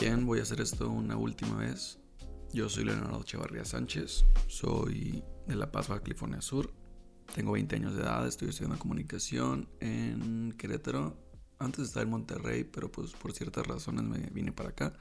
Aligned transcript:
Bien, 0.00 0.24
voy 0.26 0.38
a 0.38 0.42
hacer 0.42 0.60
esto 0.60 0.88
una 0.88 1.16
última 1.16 1.56
vez. 1.56 1.98
Yo 2.52 2.68
soy 2.68 2.84
Leonardo 2.84 3.20
Chavarría 3.24 3.64
Sánchez, 3.64 4.26
soy 4.46 5.24
de 5.48 5.56
La 5.56 5.72
Paz, 5.72 5.88
Baja 5.88 6.02
California 6.02 6.40
Sur. 6.40 6.72
Tengo 7.34 7.50
20 7.50 7.74
años 7.74 7.96
de 7.96 8.02
edad, 8.02 8.24
estoy 8.24 8.50
estudiando 8.50 8.78
comunicación 8.78 9.68
en 9.80 10.54
Querétaro. 10.56 11.18
Antes 11.58 11.86
estaba 11.86 12.04
en 12.04 12.10
Monterrey, 12.10 12.62
pero 12.62 12.92
pues 12.92 13.10
por 13.10 13.32
ciertas 13.32 13.66
razones 13.66 14.04
me 14.04 14.18
vine 14.30 14.52
para 14.52 14.68
acá. 14.68 14.92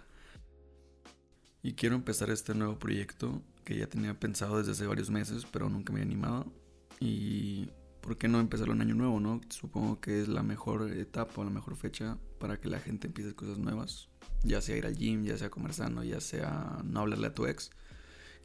Y 1.61 1.73
quiero 1.73 1.93
empezar 1.93 2.31
este 2.31 2.55
nuevo 2.55 2.79
proyecto 2.79 3.43
que 3.65 3.77
ya 3.77 3.87
tenía 3.87 4.19
pensado 4.19 4.57
desde 4.57 4.71
hace 4.71 4.87
varios 4.87 5.11
meses, 5.11 5.45
pero 5.45 5.69
nunca 5.69 5.93
me 5.93 5.99
he 5.99 6.03
animado. 6.03 6.51
Y 6.99 7.69
¿por 8.01 8.17
qué 8.17 8.27
no 8.27 8.39
empezarlo 8.39 8.73
en 8.73 8.81
año 8.81 8.95
nuevo, 8.95 9.19
no? 9.19 9.41
Supongo 9.49 10.01
que 10.01 10.21
es 10.21 10.27
la 10.27 10.41
mejor 10.41 10.89
etapa 10.89 11.43
la 11.43 11.51
mejor 11.51 11.75
fecha 11.75 12.17
para 12.39 12.59
que 12.59 12.69
la 12.69 12.79
gente 12.79 13.07
empiece 13.07 13.35
cosas 13.35 13.57
nuevas. 13.57 14.09
Ya 14.43 14.61
sea 14.61 14.77
ir 14.77 14.85
al 14.85 14.95
gym, 14.95 15.23
ya 15.23 15.37
sea 15.37 15.49
comer 15.49 15.73
sano, 15.73 16.03
ya 16.03 16.21
sea 16.21 16.81
no 16.83 17.01
hablarle 17.01 17.27
a 17.27 17.33
tu 17.33 17.45
ex, 17.45 17.71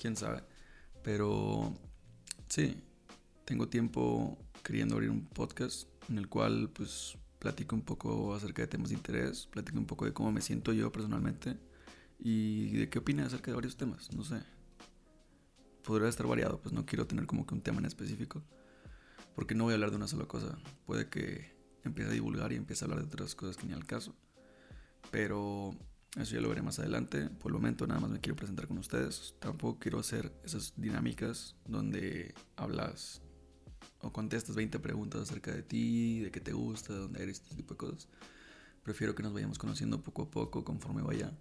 quién 0.01 0.17
sabe. 0.17 0.43
Pero 1.03 1.75
sí, 2.49 2.83
tengo 3.45 3.69
tiempo 3.69 4.39
queriendo 4.63 4.95
abrir 4.95 5.11
un 5.11 5.27
podcast 5.27 5.89
en 6.09 6.19
el 6.19 6.29
cual 6.29 6.71
pues 6.73 7.19
platico 7.39 7.75
un 7.75 7.83
poco 7.83 8.35
acerca 8.35 8.63
de 8.63 8.69
temas 8.69 8.91
de 8.91 8.95
interés, 8.95 9.47
platico 9.47 9.79
un 9.79 9.87
poco 9.87 10.05
de 10.05 10.13
cómo 10.13 10.31
me 10.31 10.41
siento 10.41 10.73
yo 10.73 10.93
personalmente 10.93 11.57
y 12.19 12.71
de 12.77 12.89
qué 12.89 13.01
opina 13.01 13.27
acerca 13.27 13.51
de 13.51 13.57
varios 13.57 13.77
temas, 13.77 14.13
no 14.13 14.23
sé. 14.23 14.41
Podría 15.83 16.09
estar 16.09 16.27
variado, 16.27 16.61
pues 16.61 16.73
no 16.73 16.87
quiero 16.87 17.07
tener 17.07 17.27
como 17.27 17.45
que 17.45 17.55
un 17.55 17.61
tema 17.61 17.81
en 17.81 17.87
específico, 17.87 18.45
porque 19.35 19.57
no 19.57 19.65
voy 19.65 19.73
a 19.73 19.75
hablar 19.75 19.91
de 19.91 19.97
una 19.97 20.07
sola 20.07 20.27
cosa. 20.27 20.57
Puede 20.87 21.09
que 21.09 21.52
empiece 21.89 22.11
a 22.11 22.15
divulgar 22.15 22.53
y 22.53 22.57
empiece 22.57 22.85
a 22.85 22.87
hablar 22.87 23.01
de 23.01 23.07
otras 23.07 23.35
cosas 23.35 23.57
que 23.57 23.67
ni 23.67 23.73
al 23.73 23.87
caso. 23.87 24.15
Pero 25.11 25.75
eso 26.17 26.35
ya 26.35 26.41
lo 26.41 26.49
veré 26.49 26.63
más 26.63 26.79
adelante. 26.79 27.29
Por 27.29 27.51
el 27.51 27.55
momento 27.55 27.87
nada 27.87 28.01
más 28.01 28.11
me 28.11 28.21
quiero 28.21 28.37
presentar 28.37 28.67
con 28.69 28.79
ustedes. 28.79 29.35
Tampoco 29.39 29.79
quiero 29.79 29.99
hacer 29.99 30.33
esas 30.45 30.75
dinámicas 30.77 31.57
donde 31.67 32.35
hablas 32.57 33.23
o 34.01 34.13
contestas 34.13 34.57
20 34.57 34.79
preguntas 34.81 35.23
acerca 35.23 35.53
de 35.53 35.63
ti, 35.63 36.21
de 36.21 36.31
qué 36.31 36.41
te 36.41 36.53
gusta, 36.53 36.93
de 36.93 36.99
dónde 36.99 37.23
eres, 37.23 37.41
este 37.41 37.57
tipo 37.57 37.75
de 37.75 37.79
cosas. 37.79 38.09
Prefiero 38.83 39.15
que 39.15 39.23
nos 39.23 39.33
vayamos 39.33 39.59
conociendo 39.59 40.03
poco 40.03 40.23
a 40.23 40.31
poco 40.31 40.65
conforme 40.65 41.03
vaya 41.03 41.33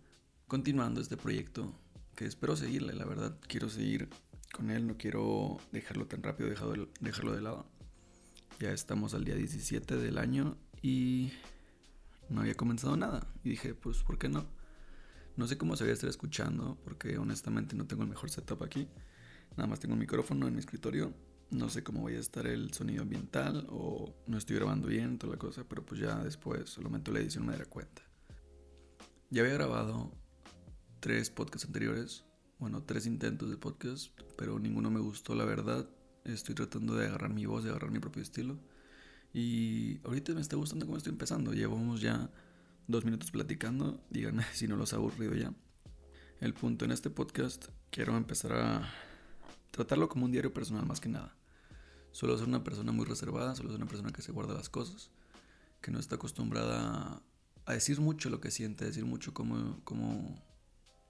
continuando 0.48 1.02
este 1.02 1.18
proyecto 1.18 1.74
que 2.16 2.26
espero 2.26 2.56
seguirle, 2.56 2.94
la 2.94 3.06
verdad. 3.06 3.36
Quiero 3.48 3.70
seguir 3.70 4.10
con 4.54 4.70
él, 4.70 4.86
no 4.86 4.98
quiero 4.98 5.58
dejarlo 5.72 6.06
tan 6.06 6.22
rápido, 6.22 6.50
dejarlo, 6.50 6.90
dejarlo 7.00 7.34
de 7.34 7.42
lado. 7.42 7.66
Ya 8.62 8.74
estamos 8.74 9.16
al 9.16 9.26
día 9.26 9.34
17 9.34 9.98
del 9.98 10.20
año 10.20 10.56
y 10.84 11.32
no 12.30 12.42
había 12.42 12.54
comenzado 12.54 12.96
nada. 12.96 13.26
Y 13.44 13.50
dije, 13.50 13.74
pues, 13.74 14.04
¿por 14.04 14.20
qué 14.20 14.30
no? 14.30 14.46
No 15.36 15.48
sé 15.48 15.58
cómo 15.58 15.76
se 15.76 15.84
voy 15.84 15.90
a 15.90 15.94
estar 15.96 16.12
escuchando, 16.12 16.78
porque 16.84 17.18
honestamente 17.18 17.76
no 17.76 17.88
tengo 17.88 18.04
el 18.04 18.10
mejor 18.10 18.30
setup 18.30 18.62
aquí. 18.62 18.88
Nada 19.58 19.66
más 19.66 19.80
tengo 19.80 19.96
un 19.96 20.00
micrófono 20.00 20.48
en 20.48 20.54
mi 20.54 20.60
escritorio. 20.60 21.12
No 21.50 21.70
sé 21.70 21.84
cómo 21.84 22.04
vaya 22.04 22.18
a 22.18 22.22
estar 22.22 22.46
el 22.46 22.72
sonido 22.72 23.02
ambiental 23.02 23.66
o 23.68 24.14
no 24.28 24.38
estoy 24.38 24.58
grabando 24.58 24.90
bien, 24.90 25.18
toda 25.18 25.34
la 25.34 25.40
cosa, 25.40 25.64
pero 25.68 25.84
pues 25.84 26.00
ya 26.00 26.24
después, 26.24 26.70
solamente 26.70 27.12
la 27.12 27.18
edición 27.18 27.48
me 27.48 27.54
dará 27.54 27.66
cuenta. 27.66 28.04
Ya 29.32 29.42
había 29.42 29.56
grabado 29.56 30.12
tres 31.00 31.32
podcasts 31.32 31.66
anteriores, 31.66 32.26
bueno, 32.60 32.84
tres 32.84 33.08
intentos 33.08 33.50
de 33.50 33.58
podcast, 33.58 34.12
pero 34.38 34.60
ninguno 34.60 34.92
me 34.92 35.00
gustó, 35.00 35.34
la 35.34 35.46
verdad. 35.46 35.90
Estoy 36.26 36.54
tratando 36.54 36.96
de 36.96 37.08
agarrar 37.08 37.34
mi 37.34 37.46
voz, 37.46 37.64
de 37.64 37.72
agarrar 37.72 37.92
mi 37.92 38.00
propio 38.00 38.22
estilo. 38.22 38.60
Y 39.34 40.00
ahorita 40.06 40.34
me 40.34 40.42
está 40.42 40.56
gustando 40.56 40.86
cómo 40.86 40.98
estoy 40.98 41.14
empezando. 41.14 41.54
Llevamos 41.54 42.02
ya 42.02 42.30
dos 42.88 43.06
minutos 43.06 43.32
platicando. 43.32 44.04
Díganme 44.10 44.46
si 44.54 44.68
no 44.68 44.76
los 44.76 44.94
ha 44.94 44.98
aburrido 44.98 45.34
ya. 45.34 45.54
El 46.40 46.54
punto 46.54 46.86
en 46.86 46.92
este 46.92 47.10
podcast, 47.10 47.68
quiero 47.90 48.16
empezar 48.18 48.54
a 48.54 48.94
tratarlo 49.72 50.10
como 50.10 50.26
un 50.26 50.32
diario 50.32 50.54
personal 50.54 50.86
más 50.86 51.00
que 51.00 51.10
nada. 51.10 51.36
Suelo 52.12 52.38
ser 52.38 52.48
una 52.48 52.64
persona 52.64 52.92
muy 52.92 53.06
reservada, 53.06 53.56
suelo 53.56 53.72
ser 53.72 53.80
una 53.80 53.88
persona 53.88 54.12
que 54.12 54.22
se 54.22 54.32
guarda 54.32 54.54
las 54.54 54.70
cosas, 54.70 55.12
que 55.82 55.92
no 55.92 56.00
está 56.00 56.16
acostumbrada 56.16 57.22
a 57.66 57.74
decir 57.74 58.02
mucho 58.02 58.30
lo 58.30 58.42
que 58.42 58.52
siente, 58.52 58.84
a 58.84 58.88
decir 58.88 59.06
mucho 59.06 59.34
cómo, 59.34 59.80
cómo 59.84 60.44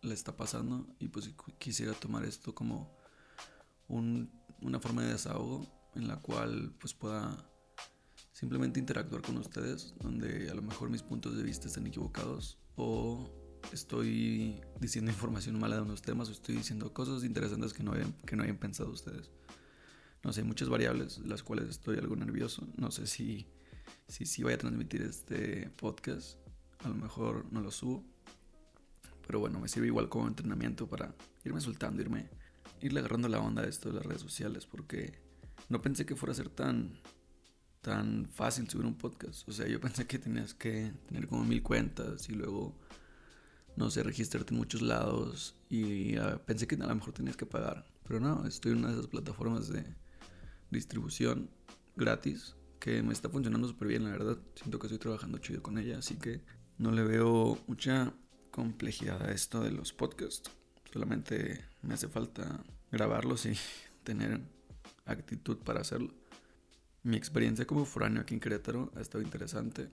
le 0.01 0.13
está 0.13 0.35
pasando 0.35 0.88
y 1.00 1.07
pues 1.07 1.31
quisiera 1.59 1.94
tomar 1.94 2.25
esto 2.25 2.53
como 2.53 2.95
una 4.61 4.79
forma 4.79 5.03
de 5.03 5.13
desahogo 5.13 5.67
en 5.95 6.07
la 6.07 6.17
cual 6.17 6.73
pues 6.79 6.94
pueda 6.94 7.38
simplemente 8.31 8.79
interactuar 8.79 9.22
con 9.22 9.38
ustedes 9.38 9.94
donde 9.99 10.49
a 10.49 10.53
lo 10.53 10.61
mejor 10.61 10.89
mis 10.89 11.03
puntos 11.03 11.35
de 11.35 11.44
vista 11.44 11.67
están 11.67 11.85
equivocados 11.88 12.57
o 12.75 13.29
estoy 13.71 14.61
diciendo 14.79 15.11
información 15.11 15.59
mala 15.59 15.75
de 15.77 15.81
unos 15.83 16.01
temas 16.01 16.29
o 16.29 16.31
estoy 16.31 16.55
diciendo 16.55 16.94
cosas 16.94 17.23
interesantes 17.23 17.73
que 17.73 17.83
no 17.83 17.94
hayan, 17.94 18.13
que 18.25 18.35
no 18.35 18.44
hayan 18.44 18.57
pensado 18.57 18.89
ustedes. 18.89 19.31
No 20.23 20.33
sé, 20.33 20.44
muchas 20.44 20.69
variables 20.69 21.21
de 21.21 21.27
las 21.27 21.41
cuales 21.41 21.67
estoy 21.69 21.97
algo 21.97 22.16
nervioso. 22.16 22.67
No 22.77 22.91
sé 22.91 23.07
si, 23.07 23.47
si, 24.07 24.25
si 24.25 24.44
voy 24.44 24.53
a 24.53 24.57
transmitir 24.57 25.01
este 25.01 25.69
podcast. 25.71 26.38
A 26.83 26.89
lo 26.89 26.95
mejor 26.95 27.51
no 27.51 27.61
lo 27.61 27.71
subo. 27.71 28.05
Pero 29.25 29.39
bueno, 29.39 29.59
me 29.59 29.67
sirve 29.67 29.88
igual 29.88 30.09
como 30.09 30.27
entrenamiento 30.27 30.88
para 30.88 31.16
irme 31.44 31.59
soltando, 31.59 32.01
irme, 32.01 32.29
irle 32.81 33.00
agarrando 33.00 33.28
la 33.28 33.40
onda 33.40 33.64
a 33.64 33.66
esto 33.66 33.90
de 33.90 33.96
las 33.96 34.06
redes 34.06 34.22
sociales, 34.22 34.66
porque 34.66 35.14
no 35.69 35.81
pensé 35.81 36.06
que 36.06 36.16
fuera 36.16 36.31
a 36.34 36.36
ser 36.36 36.50
tan, 36.50 37.00
tan 37.81 38.28
fácil 38.30 38.69
subir 38.69 38.86
un 38.86 38.97
podcast. 38.97 39.47
O 39.47 39.52
sea, 39.52 39.68
yo 39.68 39.80
pensé 39.80 40.08
que 40.08 40.19
tenías 40.19 40.53
que 40.53 40.94
tener 41.08 41.28
como 41.28 41.44
mil 41.44 41.64
cuentas 41.64 42.30
y 42.30 42.34
luego, 42.34 42.75
no 43.75 43.90
sé, 43.90 44.03
registrarte 44.03 44.53
en 44.53 44.59
muchos 44.59 44.81
lados 44.81 45.56
y 45.69 46.18
uh, 46.18 46.40
pensé 46.46 46.68
que 46.68 46.75
a 46.75 46.88
lo 46.88 46.96
mejor 46.96 47.14
tenías 47.14 47.38
que 47.38 47.46
pagar. 47.46 47.86
Pero 48.03 48.19
no, 48.19 48.46
estoy 48.46 48.74
en 48.74 48.80
una 48.80 48.90
de 48.90 48.96
esas 48.96 49.08
plataformas 49.08 49.69
de 49.69 49.86
distribución 50.69 51.50
gratis 51.96 52.56
que 52.80 53.03
me 53.03 53.13
está 53.13 53.30
funcionando 53.30 53.68
súper 53.68 53.88
bien, 53.88 54.03
la 54.03 54.12
verdad. 54.12 54.38
Siento 54.56 54.80
que 54.80 54.88
estoy 54.88 55.00
trabajando 55.00 55.38
chido 55.38 55.62
con 55.62 55.78
ella, 55.78 56.00
así 56.00 56.16
que 56.16 56.42
no 56.78 56.92
le 56.92 57.03
veo 57.03 57.58
mucha 57.68 58.13
complejidad 58.50 59.22
a 59.22 59.31
esto 59.31 59.62
de 59.62 59.72
los 59.72 59.94
podcasts. 59.94 60.52
Solamente 60.91 61.63
me 61.81 61.94
hace 61.94 62.07
falta 62.07 62.63
grabarlos 62.91 63.46
y 63.46 63.53
tener 64.03 64.41
actitud 65.06 65.57
para 65.57 65.81
hacerlo. 65.81 66.13
Mi 67.03 67.18
experiencia 67.18 67.66
como 67.66 67.85
foráneo 67.85 68.22
aquí 68.22 68.34
en 68.34 68.40
Querétaro 68.40 68.91
ha 68.96 69.01
estado 69.01 69.24
interesante. 69.24 69.90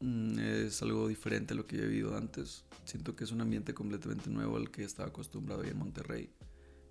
Mm, 0.00 0.38
es 0.38 0.82
algo 0.82 1.06
diferente 1.06 1.54
a 1.54 1.56
lo 1.56 1.66
que 1.66 1.76
he 1.76 1.86
vivido 1.86 2.16
antes. 2.16 2.64
Siento 2.84 3.14
que 3.14 3.24
es 3.24 3.30
un 3.30 3.40
ambiente 3.40 3.74
completamente 3.74 4.30
nuevo 4.30 4.56
al 4.56 4.70
que 4.70 4.84
estaba 4.84 5.10
acostumbrado 5.10 5.62
ahí 5.62 5.70
en 5.70 5.78
Monterrey. 5.78 6.32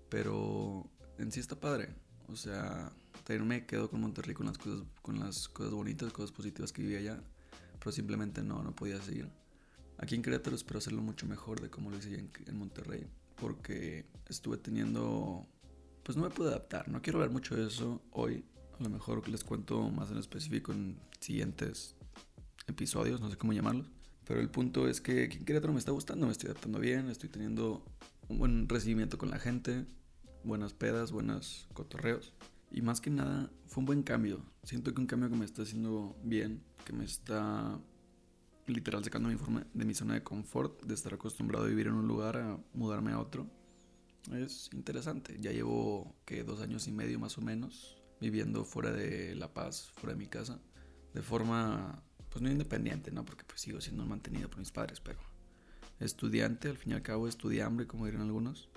Pero 0.08 0.88
en 1.18 1.30
sí 1.32 1.40
está 1.40 1.58
padre. 1.58 1.88
O 2.28 2.36
sea, 2.36 2.92
también 3.24 3.46
me 3.46 3.66
quedo 3.66 3.90
con 3.90 4.00
Monterrey 4.00 4.34
con 4.34 4.46
las 4.46 4.56
cosas, 4.56 4.84
con 5.02 5.18
las 5.18 5.48
cosas 5.48 5.72
bonitas, 5.72 6.12
cosas 6.12 6.32
positivas 6.32 6.72
que 6.72 6.82
vivía 6.82 6.98
allá. 6.98 7.22
Pero 7.78 7.92
simplemente 7.92 8.42
no, 8.42 8.62
no 8.62 8.74
podía 8.74 9.02
seguir. 9.02 9.28
Aquí 10.02 10.14
en 10.14 10.22
Querétaro 10.22 10.56
espero 10.56 10.78
hacerlo 10.78 11.02
mucho 11.02 11.26
mejor 11.26 11.60
de 11.60 11.68
como 11.68 11.90
lo 11.90 11.98
hice 11.98 12.18
en, 12.18 12.30
en 12.46 12.58
Monterrey, 12.58 13.06
porque 13.38 14.06
estuve 14.30 14.56
teniendo, 14.56 15.46
pues 16.02 16.16
no 16.16 16.24
me 16.24 16.30
pude 16.30 16.48
adaptar, 16.48 16.88
no 16.88 17.02
quiero 17.02 17.18
hablar 17.18 17.30
mucho 17.30 17.54
de 17.54 17.66
eso 17.66 18.00
hoy, 18.10 18.42
a 18.78 18.82
lo 18.82 18.88
mejor 18.88 19.28
les 19.28 19.44
cuento 19.44 19.90
más 19.90 20.10
en 20.10 20.16
específico 20.16 20.72
en 20.72 20.98
siguientes 21.20 21.96
episodios, 22.66 23.20
no 23.20 23.28
sé 23.28 23.36
cómo 23.36 23.52
llamarlos, 23.52 23.90
pero 24.24 24.40
el 24.40 24.48
punto 24.48 24.88
es 24.88 25.02
que 25.02 25.24
aquí 25.24 25.36
en 25.36 25.44
Querétaro 25.44 25.74
me 25.74 25.78
está 25.78 25.92
gustando, 25.92 26.24
me 26.24 26.32
estoy 26.32 26.48
adaptando 26.48 26.78
bien, 26.78 27.10
estoy 27.10 27.28
teniendo 27.28 27.84
un 28.28 28.38
buen 28.38 28.70
recibimiento 28.70 29.18
con 29.18 29.28
la 29.28 29.38
gente, 29.38 29.84
buenas 30.44 30.72
pedas, 30.72 31.12
buenos 31.12 31.68
cotorreos. 31.74 32.32
Y 32.70 32.82
más 32.82 33.00
que 33.00 33.10
nada, 33.10 33.50
fue 33.66 33.82
un 33.82 33.86
buen 33.86 34.02
cambio. 34.04 34.40
Siento 34.62 34.94
que 34.94 35.00
un 35.00 35.08
cambio 35.08 35.28
que 35.28 35.36
me 35.36 35.44
está 35.44 35.62
haciendo 35.62 36.16
bien, 36.22 36.62
que 36.84 36.92
me 36.92 37.04
está 37.04 37.80
literal 38.70 39.04
sacando 39.04 39.28
de 39.28 39.84
mi 39.84 39.94
zona 39.94 40.14
de 40.14 40.22
confort, 40.22 40.82
de 40.84 40.94
estar 40.94 41.14
acostumbrado 41.14 41.64
a 41.64 41.68
vivir 41.68 41.86
en 41.86 41.94
un 41.94 42.06
lugar 42.06 42.36
a 42.36 42.58
mudarme 42.72 43.12
a 43.12 43.20
otro. 43.20 43.46
Es 44.32 44.70
interesante. 44.72 45.36
Ya 45.40 45.52
llevo 45.52 46.14
que 46.24 46.44
dos 46.44 46.60
años 46.60 46.86
y 46.86 46.92
medio 46.92 47.18
más 47.18 47.38
o 47.38 47.40
menos 47.40 47.96
viviendo 48.20 48.64
fuera 48.64 48.92
de 48.92 49.34
La 49.34 49.52
Paz, 49.52 49.90
fuera 49.94 50.12
de 50.12 50.18
mi 50.18 50.26
casa, 50.26 50.60
de 51.14 51.22
forma 51.22 52.02
pues 52.28 52.42
no 52.42 52.50
independiente, 52.50 53.10
¿no? 53.10 53.24
Porque 53.24 53.44
pues 53.44 53.60
sigo 53.60 53.80
siendo 53.80 54.04
mantenido 54.06 54.48
por 54.48 54.58
mis 54.58 54.70
padres, 54.70 55.00
pero 55.00 55.18
estudiante, 55.98 56.68
al 56.68 56.76
fin 56.76 56.92
y 56.92 56.94
al 56.94 57.02
cabo 57.02 57.26
estudiambre, 57.28 57.86
como 57.86 58.06
dirían 58.06 58.22
algunos. 58.22 58.68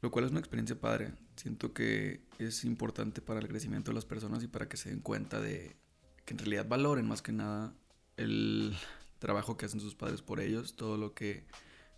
Lo 0.00 0.10
cual 0.10 0.26
es 0.26 0.30
una 0.30 0.40
experiencia 0.40 0.78
padre. 0.78 1.12
Siento 1.36 1.72
que 1.72 2.22
es 2.38 2.64
importante 2.64 3.20
para 3.22 3.40
el 3.40 3.48
crecimiento 3.48 3.90
de 3.90 3.94
las 3.94 4.04
personas 4.04 4.44
y 4.44 4.48
para 4.48 4.68
que 4.68 4.76
se 4.76 4.90
den 4.90 5.00
cuenta 5.00 5.40
de 5.40 5.76
que 6.24 6.34
en 6.34 6.38
realidad 6.38 6.66
valoren 6.68 7.08
más 7.08 7.22
que 7.22 7.32
nada 7.32 7.74
el 8.16 8.76
trabajo 9.18 9.56
que 9.56 9.66
hacen 9.66 9.80
sus 9.80 9.94
padres 9.94 10.22
por 10.22 10.40
ellos, 10.40 10.76
todo 10.76 10.96
lo 10.96 11.14
que 11.14 11.46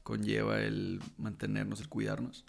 conlleva 0.03 0.61
el 0.61 1.01
mantenernos, 1.19 1.81
el 1.81 1.89
cuidarnos. 1.89 2.45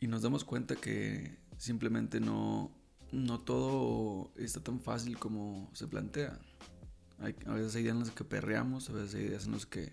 Y 0.00 0.06
nos 0.06 0.22
damos 0.22 0.44
cuenta 0.44 0.76
que 0.76 1.38
simplemente 1.56 2.20
no, 2.20 2.72
no 3.12 3.40
todo 3.40 4.32
está 4.36 4.60
tan 4.60 4.80
fácil 4.80 5.18
como 5.18 5.70
se 5.74 5.86
plantea. 5.86 6.38
Hay, 7.18 7.34
a 7.46 7.54
veces 7.54 7.74
hay 7.74 7.82
días 7.82 7.94
en 7.94 8.00
los 8.00 8.10
que 8.12 8.24
perreamos, 8.24 8.88
a 8.90 8.92
veces 8.92 9.14
hay 9.16 9.28
días 9.28 9.46
en 9.46 9.52
los 9.52 9.66
que 9.66 9.92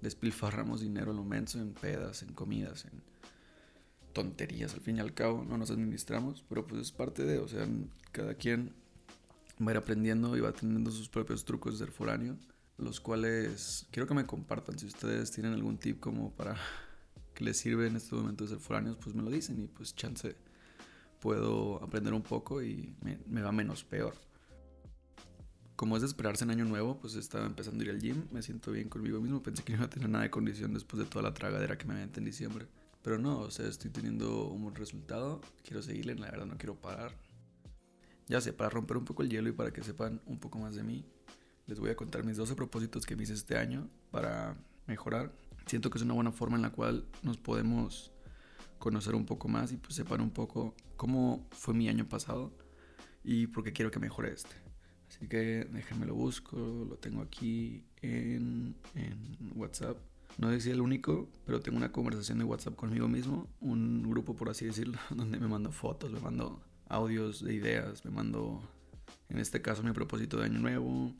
despilfarramos 0.00 0.80
dinero 0.80 1.10
a 1.10 1.14
lo 1.14 1.24
menso 1.24 1.60
en 1.60 1.72
pedas, 1.72 2.22
en 2.22 2.32
comidas, 2.32 2.84
en 2.86 3.02
tonterías, 4.12 4.74
al 4.74 4.80
fin 4.80 4.96
y 4.96 5.00
al 5.00 5.14
cabo, 5.14 5.44
no 5.44 5.58
nos 5.58 5.70
administramos, 5.70 6.44
pero 6.48 6.66
pues 6.66 6.82
es 6.82 6.92
parte 6.92 7.24
de, 7.24 7.38
o 7.38 7.48
sea, 7.48 7.68
cada 8.12 8.34
quien 8.34 8.74
va 9.60 9.70
a 9.70 9.74
ir 9.74 9.78
aprendiendo 9.78 10.36
y 10.36 10.40
va 10.40 10.52
teniendo 10.52 10.90
sus 10.90 11.08
propios 11.08 11.44
trucos 11.44 11.74
de 11.78 11.84
ser 11.84 11.92
foráneo, 11.92 12.36
los 12.78 13.00
cuales 13.00 13.86
quiero 13.90 14.06
que 14.06 14.14
me 14.14 14.24
compartan 14.24 14.78
si 14.78 14.86
ustedes 14.86 15.30
tienen 15.30 15.52
algún 15.52 15.78
tip 15.78 16.00
como 16.00 16.32
para 16.32 16.56
que 17.34 17.44
les 17.44 17.56
sirve 17.56 17.86
en 17.86 17.96
este 17.96 18.14
momento 18.14 18.44
de 18.44 18.50
ser 18.50 18.58
foráneos, 18.58 18.96
pues 18.96 19.14
me 19.14 19.22
lo 19.22 19.30
dicen 19.30 19.60
y 19.60 19.66
pues 19.66 19.94
chance 19.94 20.36
puedo 21.20 21.82
aprender 21.82 22.14
un 22.14 22.22
poco 22.22 22.62
y 22.62 22.94
me, 23.02 23.42
va 23.42 23.52
menos 23.52 23.84
peor 23.84 24.14
como 25.74 25.94
es 25.94 26.02
de 26.02 26.08
esperarse 26.08 26.42
en 26.42 26.50
año 26.50 26.64
nuevo, 26.64 26.98
pues 26.98 27.14
estaba 27.14 27.46
empezando 27.46 27.82
a 27.82 27.84
ir 27.84 27.90
al 27.90 28.00
gym, 28.00 28.26
me 28.32 28.42
siento 28.42 28.72
bien 28.72 28.88
conmigo 28.88 29.20
mismo, 29.20 29.40
pensé 29.44 29.62
que 29.62 29.72
no 29.72 29.78
iba 29.78 29.86
a 29.86 29.90
tener 29.90 30.08
nada 30.08 30.24
de 30.24 30.30
condición 30.30 30.74
después 30.74 30.98
de 31.00 31.08
toda 31.08 31.22
la 31.22 31.32
tragadera 31.32 31.78
que 31.78 31.86
me 31.86 31.94
aventé 31.94 32.18
en 32.18 32.26
diciembre. 32.26 32.66
Pero 33.00 33.16
no, 33.16 33.38
o 33.38 33.50
sea, 33.52 33.68
estoy 33.68 33.92
teniendo 33.92 34.48
un 34.48 34.64
buen 34.64 34.74
resultado, 34.74 35.40
quiero 35.62 35.80
seguirle, 35.80 36.16
la 36.16 36.32
verdad 36.32 36.46
no 36.46 36.58
quiero 36.58 36.74
parar. 36.74 37.12
Ya 38.26 38.40
sé, 38.40 38.52
para 38.52 38.70
romper 38.70 38.96
un 38.96 39.04
poco 39.04 39.22
el 39.22 39.30
hielo 39.30 39.50
y 39.50 39.52
para 39.52 39.72
que 39.72 39.84
sepan 39.84 40.20
un 40.26 40.40
poco 40.40 40.58
más 40.58 40.74
de 40.74 40.82
mí, 40.82 41.04
les 41.68 41.78
voy 41.78 41.90
a 41.90 41.96
contar 41.96 42.24
mis 42.24 42.36
12 42.36 42.56
propósitos 42.56 43.06
que 43.06 43.14
me 43.14 43.22
hice 43.22 43.34
este 43.34 43.56
año 43.56 43.88
para 44.10 44.56
mejorar. 44.86 45.30
Siento 45.66 45.90
que 45.90 45.98
es 45.98 46.02
una 46.02 46.14
buena 46.14 46.32
forma 46.32 46.56
en 46.56 46.62
la 46.62 46.70
cual 46.70 47.06
nos 47.22 47.36
podemos 47.36 48.10
conocer 48.78 49.14
un 49.14 49.26
poco 49.26 49.48
más 49.48 49.70
y 49.72 49.76
pues 49.76 49.94
sepan 49.94 50.22
un 50.22 50.30
poco 50.30 50.74
cómo 50.96 51.46
fue 51.50 51.74
mi 51.74 51.88
año 51.88 52.08
pasado 52.08 52.52
y 53.22 53.48
por 53.48 53.64
qué 53.64 53.72
quiero 53.72 53.90
que 53.90 54.00
mejore 54.00 54.32
este. 54.32 54.54
Así 55.08 55.28
que 55.28 55.68
déjenme 55.70 56.06
lo 56.06 56.14
busco, 56.14 56.56
lo 56.88 56.96
tengo 56.96 57.20
aquí 57.20 57.84
en, 58.00 58.74
WhatsApp. 59.54 59.98
No 60.38 60.50
decía 60.50 60.72
el 60.72 60.80
único, 60.80 61.28
pero 61.44 61.60
tengo 61.60 61.76
una 61.76 61.92
conversación 61.92 62.38
de 62.38 62.44
WhatsApp 62.44 62.76
conmigo 62.76 63.08
mismo, 63.08 63.46
un 63.60 64.08
grupo 64.08 64.34
por 64.34 64.48
así 64.48 64.64
decirlo, 64.64 64.98
donde 65.10 65.38
me 65.38 65.48
mando 65.48 65.70
fotos, 65.70 66.10
me 66.12 66.20
mando 66.20 66.62
audios 66.88 67.44
de 67.44 67.54
ideas, 67.54 68.04
me 68.06 68.10
mando, 68.10 68.62
en 69.28 69.38
este 69.38 69.60
caso, 69.60 69.82
mi 69.82 69.92
propósito 69.92 70.38
de 70.38 70.44
año 70.44 70.60
nuevo. 70.60 71.12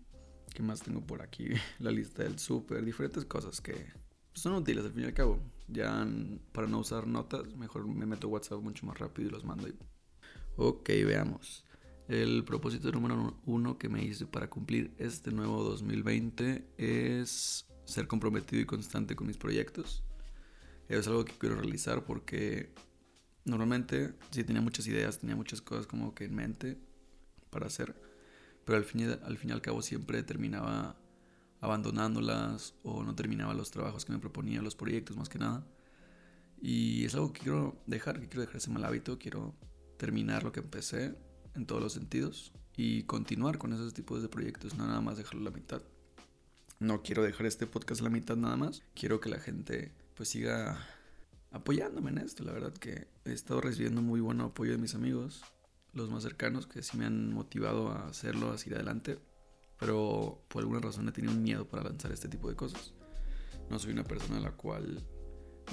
¿Qué 0.54 0.62
más 0.62 0.82
tengo 0.82 1.00
por 1.00 1.22
aquí? 1.22 1.48
La 1.78 1.90
lista 1.90 2.22
del 2.22 2.38
súper, 2.38 2.84
diferentes 2.84 3.24
cosas 3.24 3.60
que 3.60 3.92
son 4.34 4.54
útiles 4.54 4.84
al 4.84 4.92
fin 4.92 5.04
y 5.04 5.06
al 5.06 5.14
cabo. 5.14 5.38
Ya 5.68 6.06
para 6.52 6.66
no 6.66 6.78
usar 6.78 7.06
notas, 7.06 7.54
mejor 7.56 7.86
me 7.86 8.06
meto 8.06 8.28
WhatsApp 8.28 8.60
mucho 8.60 8.86
más 8.86 8.98
rápido 8.98 9.28
y 9.28 9.32
los 9.32 9.44
mando. 9.44 9.68
Ok, 10.56 10.88
veamos. 10.88 11.64
El 12.08 12.42
propósito 12.44 12.90
número 12.90 13.38
uno 13.44 13.76
que 13.76 13.90
me 13.90 14.02
hice 14.02 14.26
para 14.26 14.48
cumplir 14.48 14.94
este 14.98 15.30
nuevo 15.30 15.62
2020 15.62 16.66
es 16.78 17.66
ser 17.84 18.06
comprometido 18.06 18.62
y 18.62 18.64
constante 18.64 19.14
con 19.14 19.26
mis 19.26 19.36
proyectos. 19.36 20.02
Es 20.88 21.06
algo 21.06 21.24
que 21.24 21.34
quiero 21.34 21.56
realizar 21.56 22.04
porque 22.04 22.72
normalmente 23.44 24.14
sí 24.30 24.42
tenía 24.44 24.62
muchas 24.62 24.86
ideas, 24.86 25.18
tenía 25.18 25.36
muchas 25.36 25.60
cosas 25.60 25.86
como 25.86 26.14
que 26.14 26.24
en 26.24 26.34
mente 26.34 26.78
para 27.50 27.66
hacer, 27.66 27.94
pero 28.68 28.76
al 28.76 28.84
fin, 28.84 29.18
al 29.24 29.38
fin 29.38 29.48
y 29.48 29.52
al 29.54 29.62
cabo 29.62 29.80
siempre 29.80 30.22
terminaba 30.22 30.94
abandonándolas 31.62 32.74
o 32.82 33.02
no 33.02 33.14
terminaba 33.14 33.54
los 33.54 33.70
trabajos 33.70 34.04
que 34.04 34.12
me 34.12 34.18
proponía, 34.18 34.60
los 34.60 34.76
proyectos 34.76 35.16
más 35.16 35.30
que 35.30 35.38
nada. 35.38 35.66
Y 36.60 37.06
es 37.06 37.14
algo 37.14 37.32
que 37.32 37.40
quiero 37.40 37.82
dejar, 37.86 38.20
que 38.20 38.28
quiero 38.28 38.42
dejar 38.42 38.56
ese 38.56 38.68
mal 38.68 38.84
hábito, 38.84 39.18
quiero 39.18 39.54
terminar 39.96 40.42
lo 40.42 40.52
que 40.52 40.60
empecé 40.60 41.16
en 41.54 41.64
todos 41.64 41.80
los 41.80 41.94
sentidos 41.94 42.52
y 42.76 43.04
continuar 43.04 43.56
con 43.56 43.72
esos 43.72 43.94
tipos 43.94 44.20
de 44.20 44.28
proyectos, 44.28 44.76
no 44.76 44.86
nada 44.86 45.00
más 45.00 45.16
dejarlo 45.16 45.40
a 45.40 45.44
la 45.44 45.56
mitad. 45.56 45.80
No 46.78 47.02
quiero 47.02 47.22
dejar 47.22 47.46
este 47.46 47.66
podcast 47.66 48.02
a 48.02 48.04
la 48.04 48.10
mitad 48.10 48.36
nada 48.36 48.58
más, 48.58 48.82
quiero 48.94 49.18
que 49.18 49.30
la 49.30 49.40
gente 49.40 49.94
pues 50.14 50.28
siga 50.28 50.78
apoyándome 51.52 52.10
en 52.10 52.18
esto, 52.18 52.44
la 52.44 52.52
verdad 52.52 52.74
que 52.74 53.08
he 53.24 53.32
estado 53.32 53.62
recibiendo 53.62 54.02
muy 54.02 54.20
buen 54.20 54.42
apoyo 54.42 54.72
de 54.72 54.78
mis 54.78 54.94
amigos, 54.94 55.42
los 55.98 56.10
más 56.10 56.22
cercanos 56.22 56.66
que 56.66 56.82
sí 56.82 56.96
me 56.96 57.04
han 57.04 57.32
motivado 57.32 57.90
a 57.90 58.06
hacerlo, 58.06 58.50
a 58.50 58.58
seguir 58.58 58.76
adelante, 58.76 59.18
pero 59.78 60.44
por 60.48 60.62
alguna 60.62 60.80
razón 60.80 61.08
he 61.08 61.12
tenido 61.12 61.34
un 61.34 61.42
miedo 61.42 61.68
para 61.68 61.84
lanzar 61.84 62.12
este 62.12 62.28
tipo 62.28 62.48
de 62.48 62.56
cosas. 62.56 62.94
No 63.68 63.78
soy 63.78 63.92
una 63.92 64.04
persona 64.04 64.38
a 64.38 64.40
la 64.40 64.52
cual 64.52 65.04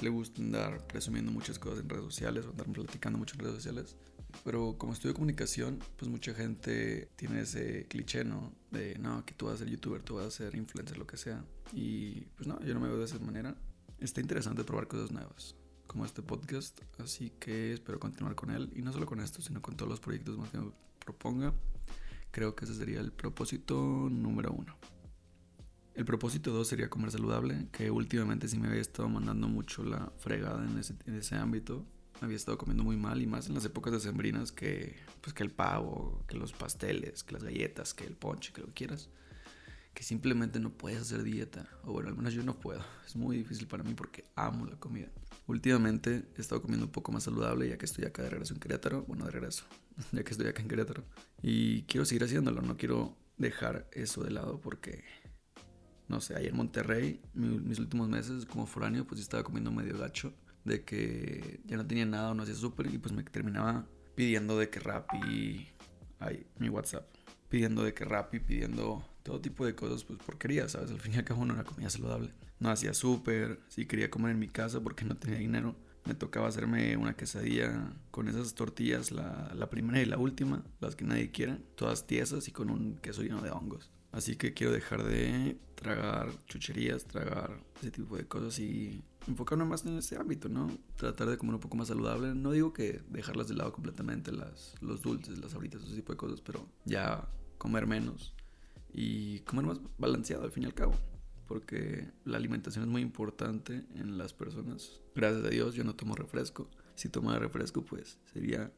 le 0.02 0.08
gusta 0.10 0.42
andar 0.42 0.86
presumiendo 0.86 1.32
muchas 1.32 1.58
cosas 1.58 1.80
en 1.80 1.88
redes 1.88 2.04
sociales 2.04 2.44
o 2.44 2.50
andar 2.50 2.66
platicando 2.66 3.18
mucho 3.18 3.34
en 3.34 3.40
redes 3.40 3.56
sociales. 3.56 3.96
Pero 4.44 4.76
como 4.76 4.92
estudio 4.92 5.14
comunicación, 5.14 5.78
pues 5.96 6.10
mucha 6.10 6.34
gente 6.34 7.10
tiene 7.16 7.40
ese 7.40 7.86
cliché, 7.88 8.24
¿no? 8.24 8.52
De, 8.70 8.98
no, 8.98 9.24
que 9.24 9.32
tú 9.32 9.46
vas 9.46 9.54
a 9.54 9.58
ser 9.58 9.68
youtuber, 9.68 10.02
tú 10.02 10.16
vas 10.16 10.26
a 10.26 10.30
ser 10.30 10.54
influencer, 10.56 10.98
lo 10.98 11.06
que 11.06 11.16
sea. 11.16 11.42
Y 11.72 12.26
pues 12.36 12.46
no, 12.46 12.60
yo 12.60 12.74
no 12.74 12.80
me 12.80 12.88
veo 12.88 12.98
de 12.98 13.06
esa 13.06 13.18
manera. 13.20 13.56
Está 13.98 14.20
interesante 14.20 14.62
probar 14.62 14.88
cosas 14.88 15.10
nuevas, 15.10 15.54
como 15.86 16.04
este 16.04 16.22
podcast, 16.22 16.80
así 16.98 17.30
que 17.38 17.72
espero 17.72 17.98
continuar 17.98 18.34
con 18.34 18.50
él. 18.50 18.70
Y 18.74 18.82
no 18.82 18.92
solo 18.92 19.06
con 19.06 19.20
esto, 19.20 19.42
sino 19.42 19.62
con 19.62 19.76
todos 19.76 19.88
los 19.88 20.00
proyectos 20.00 20.38
más 20.38 20.50
que 20.50 20.58
me 20.58 20.72
proponga. 21.04 21.54
Creo 22.30 22.54
que 22.54 22.64
ese 22.64 22.74
sería 22.74 23.00
el 23.00 23.12
propósito 23.12 24.08
número 24.10 24.52
uno. 24.52 24.76
El 25.94 26.04
propósito 26.04 26.52
dos 26.52 26.68
sería 26.68 26.90
comer 26.90 27.10
saludable, 27.10 27.68
que 27.72 27.90
últimamente 27.90 28.48
sí 28.48 28.58
me 28.58 28.68
había 28.68 28.82
estado 28.82 29.08
mandando 29.08 29.48
mucho 29.48 29.82
la 29.82 30.12
fregada 30.18 30.64
en 30.64 30.78
ese, 30.78 30.94
en 31.06 31.14
ese 31.14 31.36
ámbito 31.36 31.86
había 32.20 32.36
estado 32.36 32.58
comiendo 32.58 32.84
muy 32.84 32.96
mal 32.96 33.20
y 33.20 33.26
más 33.26 33.48
en 33.48 33.54
las 33.54 33.64
épocas 33.64 33.92
de 33.92 34.00
sembrinas 34.00 34.52
que 34.52 34.96
pues 35.20 35.34
que 35.34 35.42
el 35.42 35.50
pavo, 35.50 36.24
que 36.28 36.36
los 36.36 36.52
pasteles, 36.52 37.22
que 37.22 37.34
las 37.34 37.44
galletas, 37.44 37.94
que 37.94 38.04
el 38.04 38.14
ponche, 38.14 38.52
que 38.52 38.60
lo 38.60 38.68
que 38.68 38.74
quieras, 38.74 39.08
que 39.96 40.02
simplemente 40.02 40.60
no 40.60 40.76
puedes 40.76 41.00
hacer 41.00 41.22
dieta, 41.22 41.66
o 41.82 41.92
bueno, 41.92 42.10
al 42.10 42.16
menos 42.16 42.34
yo 42.34 42.42
no 42.42 42.60
puedo. 42.60 42.84
Es 43.06 43.16
muy 43.16 43.38
difícil 43.38 43.66
para 43.66 43.82
mí 43.82 43.94
porque 43.94 44.24
amo 44.36 44.66
la 44.66 44.76
comida. 44.76 45.08
Últimamente 45.46 46.28
he 46.36 46.40
estado 46.42 46.60
comiendo 46.60 46.84
un 46.84 46.92
poco 46.92 47.12
más 47.12 47.22
saludable 47.22 47.66
ya 47.66 47.78
que 47.78 47.86
estoy 47.86 48.04
acá 48.04 48.22
de 48.22 48.28
regreso 48.28 48.52
en 48.52 48.60
Querétaro, 48.60 49.04
bueno, 49.04 49.24
de 49.24 49.30
regreso, 49.30 49.64
ya 50.12 50.22
que 50.22 50.32
estoy 50.32 50.48
acá 50.48 50.60
en 50.60 50.68
Querétaro 50.68 51.02
y 51.42 51.84
quiero 51.84 52.04
seguir 52.04 52.24
haciéndolo, 52.24 52.60
no 52.60 52.76
quiero 52.76 53.16
dejar 53.38 53.88
eso 53.90 54.22
de 54.22 54.32
lado 54.32 54.60
porque 54.60 55.02
no 56.08 56.20
sé, 56.20 56.36
ahí 56.36 56.48
en 56.48 56.56
Monterrey, 56.56 57.22
mis 57.32 57.78
últimos 57.78 58.06
meses 58.06 58.44
como 58.44 58.66
foráneo, 58.66 59.06
pues 59.06 59.22
estaba 59.22 59.44
comiendo 59.44 59.72
medio 59.72 59.96
gacho 59.96 60.34
de 60.64 60.84
que 60.84 61.62
ya 61.64 61.78
no 61.78 61.86
tenía 61.86 62.04
nada 62.04 62.34
no 62.34 62.42
hacía 62.42 62.54
súper 62.54 62.92
y 62.92 62.98
pues 62.98 63.14
me 63.14 63.22
terminaba 63.22 63.88
pidiendo 64.14 64.58
de 64.58 64.68
que 64.68 64.78
Rappi, 64.78 65.68
ay, 66.18 66.46
mi 66.58 66.68
WhatsApp, 66.68 67.08
pidiendo 67.48 67.82
de 67.82 67.94
que 67.94 68.04
Rappi, 68.04 68.40
pidiendo 68.40 69.15
todo 69.26 69.40
tipo 69.40 69.66
de 69.66 69.74
cosas, 69.74 70.04
pues 70.04 70.20
porquería, 70.20 70.68
¿sabes? 70.68 70.92
Al 70.92 71.00
fin 71.00 71.14
y 71.14 71.16
al 71.16 71.24
cabo 71.24 71.44
no 71.44 71.54
era 71.54 71.64
comida 71.64 71.90
saludable. 71.90 72.30
No 72.60 72.70
hacía 72.70 72.94
súper, 72.94 73.58
si 73.68 73.84
quería 73.84 74.08
comer 74.08 74.30
en 74.30 74.38
mi 74.38 74.46
casa 74.46 74.80
porque 74.80 75.04
no 75.04 75.16
tenía 75.16 75.40
dinero, 75.40 75.74
me 76.04 76.14
tocaba 76.14 76.46
hacerme 76.46 76.96
una 76.96 77.16
quesadilla 77.16 77.92
con 78.12 78.28
esas 78.28 78.54
tortillas, 78.54 79.10
la, 79.10 79.52
la 79.56 79.68
primera 79.68 80.00
y 80.00 80.04
la 80.04 80.16
última, 80.16 80.64
las 80.80 80.94
que 80.94 81.04
nadie 81.04 81.32
quiera, 81.32 81.58
todas 81.74 82.06
tiesas 82.06 82.46
y 82.46 82.52
con 82.52 82.70
un 82.70 82.98
queso 82.98 83.22
lleno 83.22 83.42
de 83.42 83.50
hongos. 83.50 83.90
Así 84.12 84.36
que 84.36 84.54
quiero 84.54 84.72
dejar 84.72 85.02
de 85.02 85.58
tragar 85.74 86.30
chucherías, 86.46 87.04
tragar 87.06 87.60
ese 87.80 87.90
tipo 87.90 88.16
de 88.16 88.28
cosas 88.28 88.60
y 88.60 89.02
enfocarme 89.26 89.64
más 89.64 89.84
en 89.84 89.98
ese 89.98 90.16
ámbito, 90.16 90.48
¿no? 90.48 90.70
Tratar 90.94 91.28
de 91.28 91.36
comer 91.36 91.56
un 91.56 91.60
poco 91.60 91.76
más 91.76 91.88
saludable. 91.88 92.32
No 92.36 92.52
digo 92.52 92.72
que 92.72 93.02
dejarlas 93.08 93.48
de 93.48 93.54
lado 93.56 93.72
completamente, 93.72 94.30
las, 94.30 94.76
los 94.80 95.02
dulces, 95.02 95.36
las 95.38 95.52
abritas, 95.56 95.82
ese 95.82 95.96
tipo 95.96 96.12
de 96.12 96.16
cosas, 96.16 96.40
pero 96.40 96.64
ya 96.84 97.28
comer 97.58 97.88
menos 97.88 98.36
y 98.96 99.40
comer 99.40 99.66
más 99.66 99.78
balanceado 99.98 100.44
al 100.44 100.50
fin 100.50 100.62
y 100.62 100.66
al 100.66 100.74
cabo. 100.74 100.94
Porque 101.46 102.10
la 102.24 102.38
alimentación 102.38 102.84
es 102.84 102.90
muy 102.90 103.02
importante 103.02 103.84
en 103.94 104.16
las 104.16 104.32
personas. 104.32 105.00
Gracias 105.14 105.44
a 105.44 105.50
Dios 105.50 105.74
yo 105.74 105.84
no 105.84 105.94
tomo 105.94 106.16
refresco. 106.16 106.68
Si 106.94 107.10
tomara 107.10 107.38
refresco 107.38 107.84
pues 107.84 108.18
sería 108.32 108.72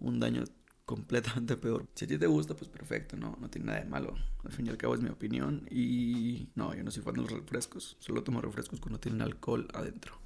un 0.00 0.18
daño 0.18 0.42
completamente 0.84 1.56
peor. 1.56 1.86
Si 1.94 2.04
a 2.04 2.08
ti 2.08 2.18
te 2.18 2.26
gusta, 2.26 2.54
pues 2.54 2.68
perfecto, 2.68 3.16
no, 3.16 3.38
no 3.40 3.48
tiene 3.48 3.68
nada 3.68 3.78
de 3.78 3.86
malo. 3.86 4.14
Al 4.42 4.52
fin 4.52 4.66
y 4.66 4.70
al 4.70 4.76
cabo 4.76 4.96
es 4.96 5.00
mi 5.00 5.08
opinión 5.08 5.66
y 5.70 6.50
no, 6.56 6.74
yo 6.74 6.82
no 6.82 6.90
soy 6.90 7.04
fan 7.04 7.14
de 7.14 7.22
los 7.22 7.30
refrescos, 7.30 7.96
solo 8.00 8.24
tomo 8.24 8.40
refrescos 8.42 8.80
cuando 8.80 8.98
tienen 8.98 9.22
alcohol 9.22 9.68
adentro. 9.72 10.18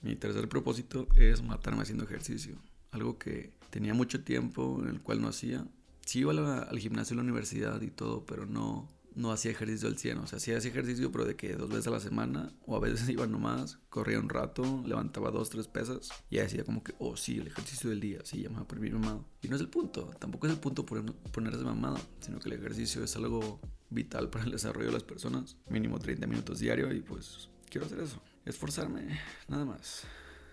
Mi 0.00 0.16
tercer 0.16 0.48
propósito 0.48 1.06
es 1.14 1.42
matarme 1.42 1.82
haciendo 1.82 2.04
ejercicio, 2.04 2.56
algo 2.90 3.18
que 3.18 3.52
tenía 3.70 3.94
mucho 3.94 4.24
tiempo 4.24 4.80
en 4.82 4.88
el 4.88 5.00
cual 5.02 5.20
no 5.20 5.28
hacía. 5.28 5.66
Sí 6.04 6.20
iba 6.20 6.58
al 6.58 6.78
gimnasio 6.78 7.14
en 7.14 7.18
la 7.18 7.22
universidad 7.22 7.80
y 7.82 7.90
todo, 7.90 8.24
pero 8.26 8.46
no, 8.46 8.88
no 9.14 9.32
hacía 9.32 9.52
ejercicio 9.52 9.88
al 9.88 9.96
100. 9.96 10.18
O 10.18 10.26
sea, 10.26 10.38
sí 10.38 10.52
hacía 10.52 10.70
ejercicio, 10.70 11.10
pero 11.12 11.24
de 11.24 11.36
que 11.36 11.54
dos 11.54 11.68
veces 11.68 11.86
a 11.86 11.90
la 11.90 12.00
semana, 12.00 12.52
o 12.66 12.76
a 12.76 12.80
veces 12.80 13.08
iba 13.10 13.26
nomás, 13.26 13.78
corría 13.88 14.18
un 14.18 14.28
rato, 14.28 14.82
levantaba 14.86 15.30
dos, 15.30 15.50
tres 15.50 15.68
pesas, 15.68 16.10
y 16.30 16.38
hacía 16.38 16.64
como 16.64 16.82
que, 16.82 16.94
oh 16.98 17.16
sí, 17.16 17.38
el 17.38 17.46
ejercicio 17.46 17.90
del 17.90 18.00
día, 18.00 18.18
sí, 18.24 18.42
ya 18.42 18.48
me 18.48 18.56
voy 18.56 18.64
a 18.64 18.68
poner 18.68 18.92
mamado. 18.92 19.24
Y 19.42 19.48
no 19.48 19.56
es 19.56 19.62
el 19.62 19.68
punto, 19.68 20.10
tampoco 20.18 20.46
es 20.46 20.52
el 20.52 20.58
punto 20.58 20.84
ponerse 20.84 21.64
mamado, 21.64 21.98
sino 22.20 22.38
que 22.38 22.48
el 22.48 22.56
ejercicio 22.56 23.02
es 23.02 23.16
algo 23.16 23.60
vital 23.90 24.30
para 24.30 24.44
el 24.44 24.50
desarrollo 24.50 24.86
de 24.86 24.92
las 24.92 25.04
personas. 25.04 25.56
Mínimo 25.68 25.98
30 25.98 26.26
minutos 26.26 26.58
diario, 26.58 26.92
y 26.92 27.00
pues 27.00 27.48
quiero 27.70 27.86
hacer 27.86 28.00
eso. 28.00 28.20
Esforzarme, 28.44 29.20
nada 29.48 29.64
más. 29.64 30.02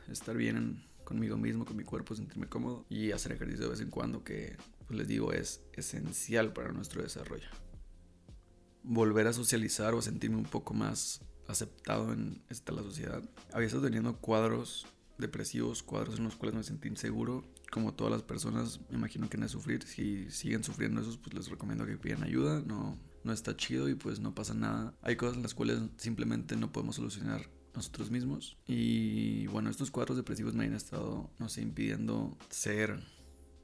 Estar 0.10 0.38
bien 0.38 0.84
conmigo 1.04 1.36
mismo, 1.38 1.66
con 1.66 1.76
mi 1.76 1.84
cuerpo, 1.84 2.16
sentirme 2.16 2.48
cómodo 2.48 2.86
y 2.90 3.12
hacer 3.12 3.34
ejercicio 3.34 3.66
de 3.66 3.72
vez 3.72 3.82
en 3.82 3.90
cuando, 3.90 4.24
que 4.24 4.56
les 4.94 5.08
digo 5.08 5.34
es 5.34 5.62
esencial 5.74 6.54
para 6.54 6.72
nuestro 6.72 7.02
desarrollo 7.02 7.50
volver 8.84 9.28
a 9.28 9.34
socializar 9.34 9.94
o 9.94 10.02
sentirme 10.02 10.38
un 10.38 10.46
poco 10.46 10.74
más 10.74 11.22
aceptado 11.48 12.14
en 12.14 12.42
esta 12.50 12.72
la 12.72 12.82
sociedad. 12.82 13.24
Había 13.54 13.68
estado 13.68 13.86
teniendo 13.86 14.18
cuadros 14.18 14.88
depresivos, 15.18 15.84
cuadros 15.84 16.18
en 16.18 16.26
los 16.26 16.36
cuales 16.36 16.56
me 16.56 16.64
sentí 16.64 16.88
inseguro. 16.88 17.44
Como 17.72 17.94
todas 17.94 18.12
las 18.12 18.24
personas, 18.24 18.80
me 18.90 18.98
imagino 18.98 19.30
que 19.30 19.38
no 19.38 19.46
es 19.46 19.52
sufrir. 19.52 19.84
Si 19.84 20.30
siguen 20.30 20.64
sufriendo 20.64 21.02
esos, 21.02 21.18
pues 21.18 21.34
les 21.34 21.50
recomiendo 21.50 21.86
que 21.86 21.98
pidan 21.98 22.24
ayuda. 22.24 22.62
No, 22.66 22.98
no 23.24 23.34
está 23.34 23.56
chido 23.56 23.88
y 23.88 23.96
pues 23.96 24.20
no 24.20 24.34
pasa 24.34 24.54
nada. 24.54 24.94
Hay 25.02 25.16
cosas 25.16 25.38
en 25.38 25.44
las 25.44 25.54
cuales 25.54 25.80
simplemente 25.98 26.56
no 26.56 26.72
podemos 26.72 26.96
solucionar 26.96 27.50
nosotros 27.74 28.12
mismos. 28.12 28.58
Y 28.68 29.48
bueno, 29.48 29.70
estos 29.70 29.92
cuadros 29.92 30.18
depresivos 30.18 30.54
me 30.54 30.66
han 30.66 30.74
estado, 30.74 31.30
no 31.40 31.48
sé, 31.48 31.62
impidiendo 31.62 32.38
ser, 32.50 33.02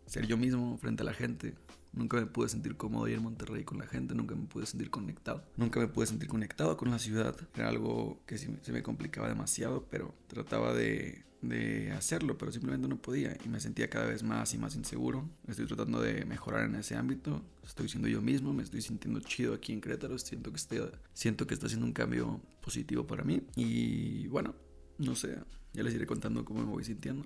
ser 0.07 0.25
yo 0.25 0.37
mismo 0.37 0.77
frente 0.77 1.03
a 1.03 1.05
la 1.05 1.13
gente. 1.13 1.53
Nunca 1.93 2.17
me 2.17 2.25
pude 2.25 2.49
sentir 2.49 2.75
cómodo 2.75 3.07
ir 3.07 3.15
en 3.15 3.23
Monterrey 3.23 3.63
con 3.63 3.77
la 3.77 3.87
gente, 3.87 4.13
nunca 4.13 4.35
me 4.35 4.45
pude 4.45 4.65
sentir 4.65 4.89
conectado. 4.89 5.43
Nunca 5.55 5.79
me 5.79 5.87
pude 5.87 6.05
sentir 6.05 6.27
conectado 6.27 6.77
con 6.77 6.91
la 6.91 6.99
ciudad. 6.99 7.35
Era 7.55 7.69
algo 7.69 8.19
que 8.25 8.37
se 8.37 8.71
me 8.71 8.83
complicaba 8.83 9.29
demasiado, 9.29 9.87
pero 9.89 10.13
trataba 10.27 10.73
de 10.73 11.27
de 11.41 11.91
hacerlo, 11.91 12.37
pero 12.37 12.51
simplemente 12.51 12.87
no 12.87 12.97
podía 12.97 13.37
y 13.43 13.49
me 13.49 13.59
sentía 13.59 13.89
cada 13.89 14.07
vez 14.07 14.23
más 14.23 14.53
y 14.53 14.57
más 14.57 14.75
inseguro. 14.75 15.29
Estoy 15.47 15.65
tratando 15.67 16.01
de 16.01 16.25
mejorar 16.25 16.65
en 16.65 16.75
ese 16.75 16.95
ámbito. 16.95 17.41
Estoy 17.63 17.89
siendo 17.89 18.07
yo 18.07 18.21
mismo, 18.21 18.53
me 18.53 18.63
estoy 18.63 18.81
sintiendo 18.81 19.19
chido 19.19 19.53
aquí 19.53 19.73
en 19.73 19.81
Querétaro, 19.81 20.17
siento 20.17 20.51
que 20.51 20.57
estoy, 20.57 20.81
siento 21.13 21.45
que 21.45 21.53
está 21.53 21.67
haciendo 21.67 21.85
un 21.85 21.93
cambio 21.93 22.41
positivo 22.61 23.05
para 23.05 23.23
mí 23.23 23.41
y 23.55 24.27
bueno, 24.27 24.55
no 24.97 25.15
sé, 25.15 25.37
ya 25.73 25.83
les 25.83 25.93
iré 25.93 26.05
contando 26.05 26.43
cómo 26.45 26.61
me 26.61 26.71
voy 26.71 26.83
sintiendo. 26.83 27.25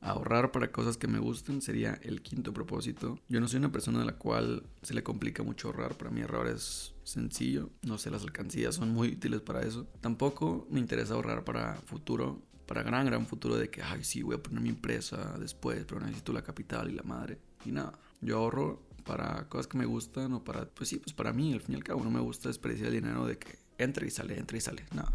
Ahorrar 0.00 0.52
para 0.52 0.70
cosas 0.70 0.96
que 0.96 1.08
me 1.08 1.18
gusten 1.18 1.60
sería 1.60 1.98
el 2.02 2.22
quinto 2.22 2.52
propósito. 2.52 3.18
Yo 3.28 3.40
no 3.40 3.48
soy 3.48 3.58
una 3.58 3.72
persona 3.72 4.02
a 4.02 4.04
la 4.04 4.16
cual 4.16 4.64
se 4.82 4.94
le 4.94 5.02
complica 5.02 5.42
mucho 5.42 5.68
ahorrar. 5.68 5.96
Para 5.96 6.10
mí 6.10 6.20
ahorrar 6.20 6.46
es 6.46 6.94
sencillo. 7.02 7.70
No 7.82 7.98
sé, 7.98 8.10
las 8.10 8.22
alcancías 8.22 8.76
son 8.76 8.90
muy 8.90 9.08
útiles 9.08 9.40
para 9.40 9.62
eso. 9.62 9.86
Tampoco 10.00 10.66
me 10.70 10.80
interesa 10.80 11.14
ahorrar 11.14 11.44
para 11.44 11.74
futuro 11.86 12.42
para 12.68 12.82
gran, 12.82 13.06
gran 13.06 13.26
futuro 13.26 13.56
de 13.56 13.70
que, 13.70 13.82
ay, 13.82 14.04
sí, 14.04 14.22
voy 14.22 14.36
a 14.36 14.42
poner 14.42 14.60
mi 14.60 14.68
empresa 14.68 15.36
después, 15.40 15.86
pero 15.88 16.00
necesito 16.00 16.34
la 16.34 16.42
capital 16.42 16.90
y 16.90 16.94
la 16.94 17.02
madre. 17.02 17.38
Y 17.64 17.72
nada, 17.72 17.98
yo 18.20 18.36
ahorro 18.36 18.82
para 19.04 19.48
cosas 19.48 19.66
que 19.66 19.78
me 19.78 19.86
gustan 19.86 20.34
o 20.34 20.44
para, 20.44 20.68
pues 20.68 20.90
sí, 20.90 20.98
pues 20.98 21.14
para 21.14 21.32
mí, 21.32 21.54
al 21.54 21.62
fin 21.62 21.74
y 21.74 21.78
al 21.78 21.84
cabo, 21.84 22.04
no 22.04 22.10
me 22.10 22.20
gusta 22.20 22.50
desperdiciar 22.50 22.88
el 22.88 23.00
dinero 23.00 23.26
de 23.26 23.38
que 23.38 23.58
entra 23.78 24.06
y 24.06 24.10
sale, 24.10 24.38
entra 24.38 24.58
y 24.58 24.60
sale. 24.60 24.84
Nada, 24.94 25.10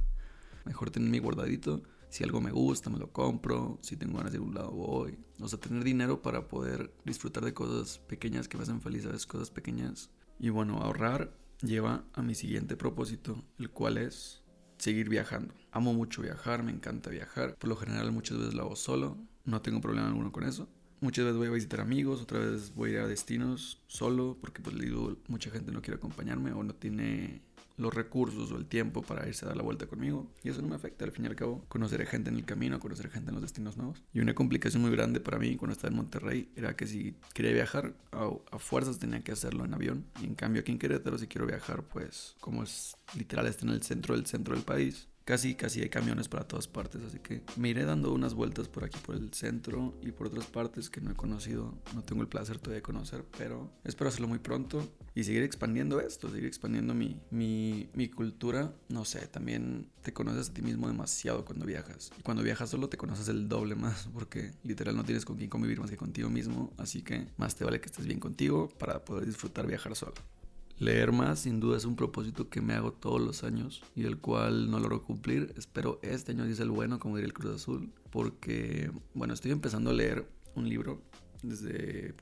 mejor 0.66 0.90
tener 0.90 1.10
mi 1.10 1.20
guardadito. 1.20 1.84
Si 2.14 2.24
algo 2.24 2.42
me 2.42 2.52
gusta, 2.52 2.92
me 2.92 3.00
lo 3.00 3.12
compro. 3.12 3.80
Si 3.82 3.98
tengo 3.98 4.20
ganas 4.20 4.32
de 4.32 4.38
ir 4.38 4.44
a 4.44 4.46
un 4.46 4.54
lado, 4.54 4.70
voy. 4.70 5.18
O 5.40 5.48
sea, 5.48 5.60
tener 5.60 5.84
dinero 5.84 6.22
para 6.22 6.48
poder 6.48 6.94
disfrutar 7.04 7.44
de 7.44 7.56
cosas 7.56 7.98
pequeñas 8.08 8.48
que 8.48 8.56
me 8.56 8.62
hacen 8.62 8.82
feliz, 8.82 9.02
¿sabes? 9.02 9.26
Cosas 9.26 9.50
pequeñas. 9.50 10.12
Y 10.38 10.50
bueno, 10.50 10.78
ahorrar 10.78 11.36
lleva 11.64 12.06
a 12.14 12.22
mi 12.22 12.36
siguiente 12.36 12.78
propósito, 12.78 13.44
el 13.58 13.72
cual 13.72 13.98
es 13.98 14.44
seguir 14.78 15.10
viajando. 15.10 15.56
Amo 15.72 15.96
mucho 15.96 16.22
viajar, 16.22 16.62
me 16.62 16.72
encanta 16.72 17.10
viajar. 17.10 17.56
Por 17.56 17.68
lo 17.68 17.78
general 17.78 18.12
muchas 18.12 18.38
veces 18.38 18.54
lo 18.54 18.62
hago 18.62 18.76
solo, 18.76 19.18
no 19.46 19.64
tengo 19.64 19.82
problema 19.82 20.08
alguno 20.08 20.32
con 20.32 20.44
eso. 20.44 20.70
Muchas 21.02 21.26
veces 21.26 21.40
voy 21.40 21.48
a 21.48 21.52
visitar 21.52 21.82
amigos, 21.82 22.22
otras 22.22 22.46
veces 22.46 22.76
voy 22.76 22.96
a 22.96 23.08
destinos 23.08 23.82
solo, 23.88 24.38
porque 24.40 24.62
pues 24.62 24.76
le 24.76 24.86
digo, 24.86 25.18
mucha 25.30 25.50
gente 25.50 25.72
no 25.72 25.82
quiere 25.82 25.98
acompañarme 25.98 26.52
o 26.54 26.62
no 26.62 26.76
tiene 26.76 27.42
los 27.78 27.94
recursos 27.94 28.52
o 28.52 28.58
el 28.58 28.66
tiempo 28.66 29.02
para 29.02 29.28
irse 29.28 29.46
a 29.46 29.50
dar 29.50 29.58
la 29.58 29.64
vuelta 29.64 29.88
conmigo. 29.88 30.32
Y 30.44 30.50
eso 30.50 30.62
no 30.62 30.68
me 30.68 30.76
afecta, 30.76 31.06
al 31.06 31.12
fin 31.12 31.26
y 31.26 31.28
al 31.28 31.36
cabo. 31.36 31.66
Conoceré 31.68 32.06
gente 32.06 32.30
en 32.30 32.36
el 32.36 32.46
camino, 32.46 32.80
conocer 32.80 33.10
gente 33.10 33.30
en 33.30 33.36
los 33.36 33.42
destinos 33.42 33.78
nuevos. 33.78 34.04
Y 34.14 34.20
una 34.20 34.34
complicación 34.36 34.82
muy 34.82 34.92
grande 34.92 35.20
para 35.20 35.40
mí 35.40 35.56
cuando 35.56 35.74
estaba 35.74 35.90
en 35.90 35.98
Monterrey 35.98 36.52
era 36.56 36.76
que 36.76 36.88
si 36.88 37.16
quería 37.34 37.54
viajar, 37.54 37.94
a, 38.12 38.60
fuerzas 38.60 39.00
tenía 39.00 39.24
que 39.24 39.32
hacerlo 39.32 39.66
en 39.66 39.74
avión. 39.74 40.06
Y 40.22 40.26
en 40.26 40.36
cambio 40.36 40.62
aquí 40.62 40.72
en 40.72 40.80
Querétaro, 40.80 41.18
si 41.18 41.28
quiero 41.28 41.48
viajar, 41.48 41.84
pues 41.84 42.36
como 42.40 42.64
es 42.64 42.96
literal, 43.18 43.48
está 43.48 43.66
en 43.66 43.74
el 43.74 43.84
centro 43.84 44.16
del 44.16 44.26
centro 44.26 44.56
del 44.56 44.64
país, 44.64 45.08
casi, 45.26 45.56
casi 45.56 45.82
hay 45.82 45.90
camiones 45.90 46.28
para 46.28 46.48
todas 46.48 46.68
partes, 46.68 47.02
así 47.04 47.20
que 47.20 47.42
me 47.58 47.70
iré 47.70 47.86
dando 47.86 48.14
unas 48.14 48.34
vueltas 48.34 48.68
por 48.68 48.84
aquí, 48.84 48.98
por 49.06 49.16
el 49.16 49.34
centro 49.34 49.94
y 50.02 50.12
por 50.12 50.28
otras 50.28 50.46
partes 50.46 50.90
que 50.90 51.02
no 51.02 51.12
he 51.12 51.16
conocido, 51.16 51.74
no 51.94 52.04
tengo 52.04 52.22
el 52.22 52.28
placer 52.28 52.60
todavía 52.60 52.78
de 52.78 52.84
conocer, 52.84 53.26
pero 53.38 53.72
espero 53.84 54.10
hacerlo 54.10 54.28
muy 54.28 54.40
pronto 54.40 54.88
y 55.16 55.24
seguir 55.24 55.44
expandiendo 55.44 56.00
esto, 56.02 56.30
seguir 56.30 56.46
expandiendo 56.46 56.94
mi, 56.94 57.20
mi, 57.32 57.90
mi 57.94 58.10
cultura, 58.10 58.74
no 58.90 59.06
sé, 59.06 59.28
también 59.28 59.90
te 60.02 60.14
conoces 60.14 60.50
a 60.50 60.54
ti 60.54 60.62
mismo 60.62 60.88
demasiado 60.88 61.46
cuando 61.46 61.66
viajas, 61.66 62.12
y 62.18 62.22
cuando 62.22 62.44
viajas 62.44 62.70
solo 62.70 62.90
te 62.90 62.98
conoces 62.98 63.28
el 63.30 63.48
doble 63.48 63.76
más, 63.76 64.10
porque 64.14 64.52
literal 64.64 64.96
no 64.96 65.04
tienes 65.04 65.26
con 65.26 65.38
quién 65.38 65.50
convivir 65.50 65.80
más 65.80 65.90
que 65.90 65.98
contigo 65.98 66.30
mismo, 66.30 66.74
así 66.78 67.02
que 67.02 67.28
más 67.38 67.56
te 67.56 67.64
vale 67.64 67.80
que 67.80 67.88
estés 67.88 68.06
bien 68.06 68.20
contigo 68.20 68.70
para 68.78 69.04
poder 69.06 69.26
disfrutar 69.26 69.68
viajar 69.68 69.96
solo. 69.96 70.14
Leer 70.80 71.12
más 71.12 71.40
sin 71.40 71.60
duda 71.60 71.78
es 71.78 71.86
un 71.86 71.96
propósito 71.96 72.50
que 72.50 72.62
me 72.62 72.74
hago 72.74 72.92
todos 72.94 73.22
los 73.22 73.44
años 73.44 73.84
y 73.96 74.06
el 74.06 74.18
cual 74.18 74.70
no 74.70 74.80
logro 74.80 75.04
cumplir. 75.04 75.54
Espero 75.56 76.00
este 76.02 76.32
año 76.32 76.46
dice 76.46 76.64
el 76.64 76.72
bueno, 76.72 77.00
como 77.00 77.16
diría 77.16 77.28
el 77.28 77.34
Cruz 77.34 77.56
Azul, 77.56 77.92
porque, 78.12 78.92
bueno, 79.14 79.34
estoy 79.34 79.52
empezando 79.52 79.92
a 79.92 79.94
leer 79.94 80.28
un 80.56 80.68
libro 80.68 81.02
desde 81.42 82.16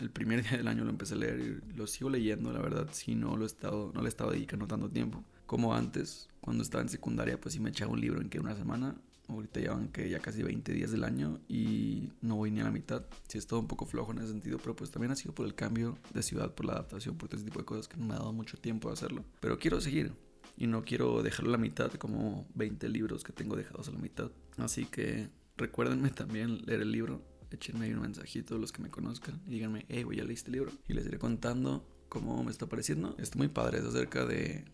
el 0.00 0.10
primer 0.10 0.42
día 0.48 0.58
del 0.58 0.68
año 0.68 0.84
lo 0.84 0.90
empecé 0.90 1.14
a 1.14 1.18
leer 1.18 1.40
y 1.40 1.76
lo 1.76 1.86
sigo 1.86 2.10
leyendo, 2.10 2.52
la 2.52 2.60
verdad, 2.60 2.88
si 2.92 3.14
no 3.14 3.36
lo 3.36 3.44
he 3.44 3.46
estado, 3.46 3.92
no 3.94 4.00
le 4.00 4.06
he 4.06 4.08
estado 4.08 4.30
dedicando 4.30 4.66
tanto 4.66 4.88
tiempo 4.90 5.24
como 5.46 5.74
antes. 5.74 6.28
Cuando 6.40 6.62
estaba 6.62 6.82
en 6.82 6.88
secundaria, 6.88 7.40
pues 7.40 7.54
sí 7.54 7.60
me 7.60 7.70
echaba 7.70 7.92
un 7.92 8.00
libro 8.00 8.20
en 8.20 8.28
que 8.28 8.40
una 8.40 8.54
semana 8.54 8.96
Ahorita 9.28 9.60
llevan 9.60 9.88
que 9.88 10.08
ya 10.08 10.20
casi 10.20 10.42
20 10.42 10.72
días 10.72 10.90
del 10.90 11.04
año 11.04 11.38
y 11.48 12.10
no 12.22 12.36
voy 12.36 12.50
ni 12.50 12.60
a 12.60 12.64
la 12.64 12.70
mitad. 12.70 13.04
Sí, 13.28 13.36
he 13.36 13.40
estado 13.40 13.60
un 13.60 13.68
poco 13.68 13.84
flojo 13.84 14.12
en 14.12 14.18
ese 14.18 14.28
sentido, 14.28 14.58
pero 14.58 14.74
pues 14.74 14.90
también 14.90 15.12
ha 15.12 15.16
sido 15.16 15.34
por 15.34 15.46
el 15.46 15.54
cambio 15.54 15.98
de 16.14 16.22
ciudad, 16.22 16.54
por 16.54 16.66
la 16.66 16.72
adaptación, 16.72 17.16
por 17.16 17.28
todo 17.28 17.36
ese 17.36 17.44
tipo 17.44 17.58
de 17.58 17.66
cosas 17.66 17.88
que 17.88 17.98
no 17.98 18.06
me 18.06 18.14
ha 18.14 18.18
dado 18.18 18.32
mucho 18.32 18.56
tiempo 18.56 18.88
a 18.88 18.94
hacerlo. 18.94 19.24
Pero 19.40 19.58
quiero 19.58 19.80
seguir 19.80 20.12
y 20.56 20.66
no 20.66 20.82
quiero 20.82 21.22
dejarlo 21.22 21.50
a 21.50 21.52
la 21.52 21.58
mitad, 21.58 21.92
como 21.92 22.46
20 22.54 22.88
libros 22.88 23.22
que 23.22 23.32
tengo 23.32 23.54
dejados 23.54 23.88
a 23.88 23.92
la 23.92 23.98
mitad. 23.98 24.30
Así 24.56 24.86
que 24.86 25.28
recuérdenme 25.56 26.10
también 26.10 26.64
leer 26.64 26.80
el 26.80 26.90
libro. 26.90 27.22
Échenme 27.50 27.86
ahí 27.86 27.92
un 27.92 28.00
mensajito 28.00 28.58
los 28.58 28.72
que 28.72 28.82
me 28.82 28.90
conozcan 28.90 29.40
y 29.46 29.50
díganme, 29.50 29.86
hey, 29.88 30.02
güey, 30.02 30.18
ya 30.18 30.24
leíste 30.24 30.48
el 30.48 30.54
libro. 30.54 30.72
Y 30.88 30.94
les 30.94 31.06
iré 31.06 31.18
contando 31.18 31.86
cómo 32.08 32.42
me 32.42 32.50
está 32.50 32.66
pareciendo. 32.66 33.14
Está 33.18 33.38
muy 33.38 33.48
padre, 33.48 33.78
es 33.78 33.84
acerca 33.84 34.24
de 34.26 34.64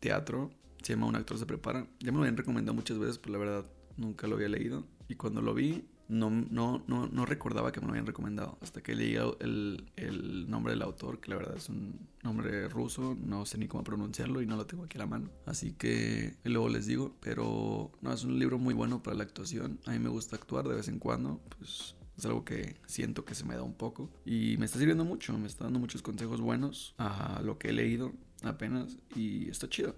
teatro. 0.00 0.50
Se 0.82 0.92
llama 0.92 1.06
Un 1.06 1.16
actor 1.16 1.38
se 1.38 1.46
prepara. 1.46 1.86
Ya 2.00 2.12
me 2.12 2.18
lo 2.18 2.20
habían 2.20 2.36
recomendado 2.36 2.74
muchas 2.74 2.98
veces, 2.98 3.18
pero 3.18 3.32
la 3.32 3.38
verdad 3.38 3.66
nunca 3.96 4.26
lo 4.26 4.36
había 4.36 4.48
leído. 4.48 4.84
Y 5.08 5.14
cuando 5.14 5.40
lo 5.40 5.54
vi, 5.54 5.84
no, 6.08 6.30
no, 6.30 6.82
no, 6.86 7.08
no 7.08 7.26
recordaba 7.26 7.72
que 7.72 7.80
me 7.80 7.86
lo 7.86 7.92
habían 7.92 8.06
recomendado. 8.06 8.58
Hasta 8.60 8.82
que 8.82 8.94
leí 8.94 9.14
el, 9.14 9.84
el, 9.96 10.48
nombre 10.48 10.72
del 10.72 10.82
autor, 10.82 11.20
que 11.20 11.30
la 11.30 11.36
verdad 11.36 11.56
es 11.56 11.68
un 11.68 11.98
nombre 12.22 12.68
ruso, 12.68 13.16
no 13.20 13.44
sé 13.46 13.58
ni 13.58 13.66
cómo 13.66 13.84
pronunciarlo 13.84 14.42
y 14.42 14.46
no 14.46 14.56
lo 14.56 14.66
tengo 14.66 14.84
aquí 14.84 14.98
a 14.98 15.00
la 15.00 15.06
mano. 15.06 15.30
Así 15.46 15.72
que 15.72 16.36
luego 16.44 16.68
les 16.68 16.86
digo, 16.86 17.16
pero 17.20 17.90
no, 18.00 18.12
es 18.12 18.24
un 18.24 18.38
libro 18.38 18.58
muy 18.58 18.74
bueno 18.74 19.02
para 19.02 19.16
la 19.16 19.24
actuación. 19.24 19.80
A 19.86 19.92
mí 19.92 19.98
me 19.98 20.08
gusta 20.08 20.36
actuar 20.36 20.68
de 20.68 20.74
vez 20.74 20.88
en 20.88 20.98
cuando, 20.98 21.40
pues 21.56 21.94
es 22.16 22.24
algo 22.24 22.44
que 22.44 22.76
siento 22.86 23.24
que 23.24 23.34
se 23.34 23.44
me 23.44 23.56
da 23.56 23.62
un 23.62 23.74
poco 23.74 24.10
y 24.24 24.56
me 24.58 24.64
está 24.64 24.78
sirviendo 24.78 25.04
mucho, 25.04 25.36
me 25.38 25.46
está 25.46 25.64
dando 25.64 25.78
muchos 25.78 26.02
consejos 26.02 26.40
buenos 26.40 26.94
a 26.98 27.42
lo 27.44 27.58
que 27.58 27.68
he 27.68 27.72
leído 27.72 28.12
apenas 28.42 28.96
y 29.14 29.50
está 29.50 29.68
chido. 29.68 29.94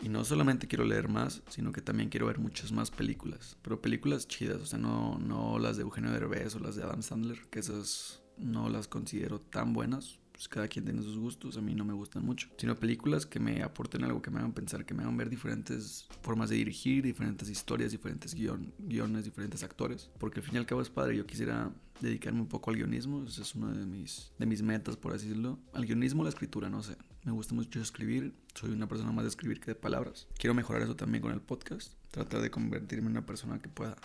Y 0.00 0.08
no 0.08 0.24
solamente 0.24 0.68
quiero 0.68 0.84
leer 0.84 1.08
más, 1.08 1.42
sino 1.48 1.72
que 1.72 1.82
también 1.82 2.08
quiero 2.08 2.26
ver 2.26 2.38
muchas 2.38 2.72
más 2.72 2.90
películas. 2.90 3.56
Pero 3.62 3.80
películas 3.80 4.28
chidas, 4.28 4.60
o 4.60 4.66
sea, 4.66 4.78
no, 4.78 5.18
no 5.18 5.58
las 5.58 5.76
de 5.76 5.82
Eugenio 5.82 6.12
Derbez 6.12 6.54
o 6.54 6.60
las 6.60 6.76
de 6.76 6.84
Adam 6.84 7.02
Sandler, 7.02 7.40
que 7.50 7.58
esas 7.58 8.22
no 8.36 8.68
las 8.68 8.88
considero 8.88 9.40
tan 9.40 9.72
buenas. 9.72 10.18
Pues 10.32 10.46
cada 10.46 10.68
quien 10.68 10.84
tiene 10.84 11.02
sus 11.02 11.18
gustos, 11.18 11.56
a 11.56 11.60
mí 11.60 11.74
no 11.74 11.84
me 11.84 11.92
gustan 11.92 12.24
mucho. 12.24 12.48
Sino 12.58 12.76
películas 12.76 13.26
que 13.26 13.40
me 13.40 13.60
aporten 13.64 14.04
algo, 14.04 14.22
que 14.22 14.30
me 14.30 14.38
hagan 14.38 14.52
pensar, 14.52 14.86
que 14.86 14.94
me 14.94 15.02
hagan 15.02 15.16
ver 15.16 15.28
diferentes 15.28 16.06
formas 16.22 16.48
de 16.48 16.54
dirigir, 16.54 17.02
diferentes 17.02 17.50
historias, 17.50 17.90
diferentes 17.90 18.36
guiones, 18.36 19.24
diferentes 19.24 19.64
actores. 19.64 20.10
Porque 20.20 20.38
al 20.38 20.46
fin 20.46 20.54
y 20.54 20.58
al 20.58 20.66
cabo 20.66 20.80
es 20.80 20.90
padre, 20.90 21.16
yo 21.16 21.26
quisiera 21.26 21.72
dedicarme 22.00 22.40
un 22.40 22.46
poco 22.46 22.70
al 22.70 22.76
guionismo, 22.76 23.24
esa 23.24 23.42
es 23.42 23.52
una 23.56 23.72
de 23.72 23.84
mis, 23.84 24.30
de 24.38 24.46
mis 24.46 24.62
metas, 24.62 24.96
por 24.96 25.12
así 25.12 25.26
decirlo. 25.26 25.58
Al 25.72 25.86
guionismo, 25.86 26.22
la 26.22 26.28
escritura, 26.28 26.70
no 26.70 26.84
sé. 26.84 26.96
Me 27.24 27.32
gusta 27.32 27.54
mucho 27.54 27.80
escribir, 27.80 28.34
soy 28.54 28.70
una 28.70 28.88
persona 28.88 29.12
más 29.12 29.24
de 29.24 29.28
escribir 29.28 29.60
que 29.60 29.72
de 29.72 29.74
palabras. 29.74 30.28
Quiero 30.38 30.54
mejorar 30.54 30.82
eso 30.82 30.96
también 30.96 31.22
con 31.22 31.32
el 31.32 31.40
podcast, 31.40 31.92
tratar 32.10 32.40
de 32.40 32.50
convertirme 32.50 33.06
en 33.06 33.12
una 33.12 33.26
persona 33.26 33.58
que 33.58 33.68
pueda 33.68 33.96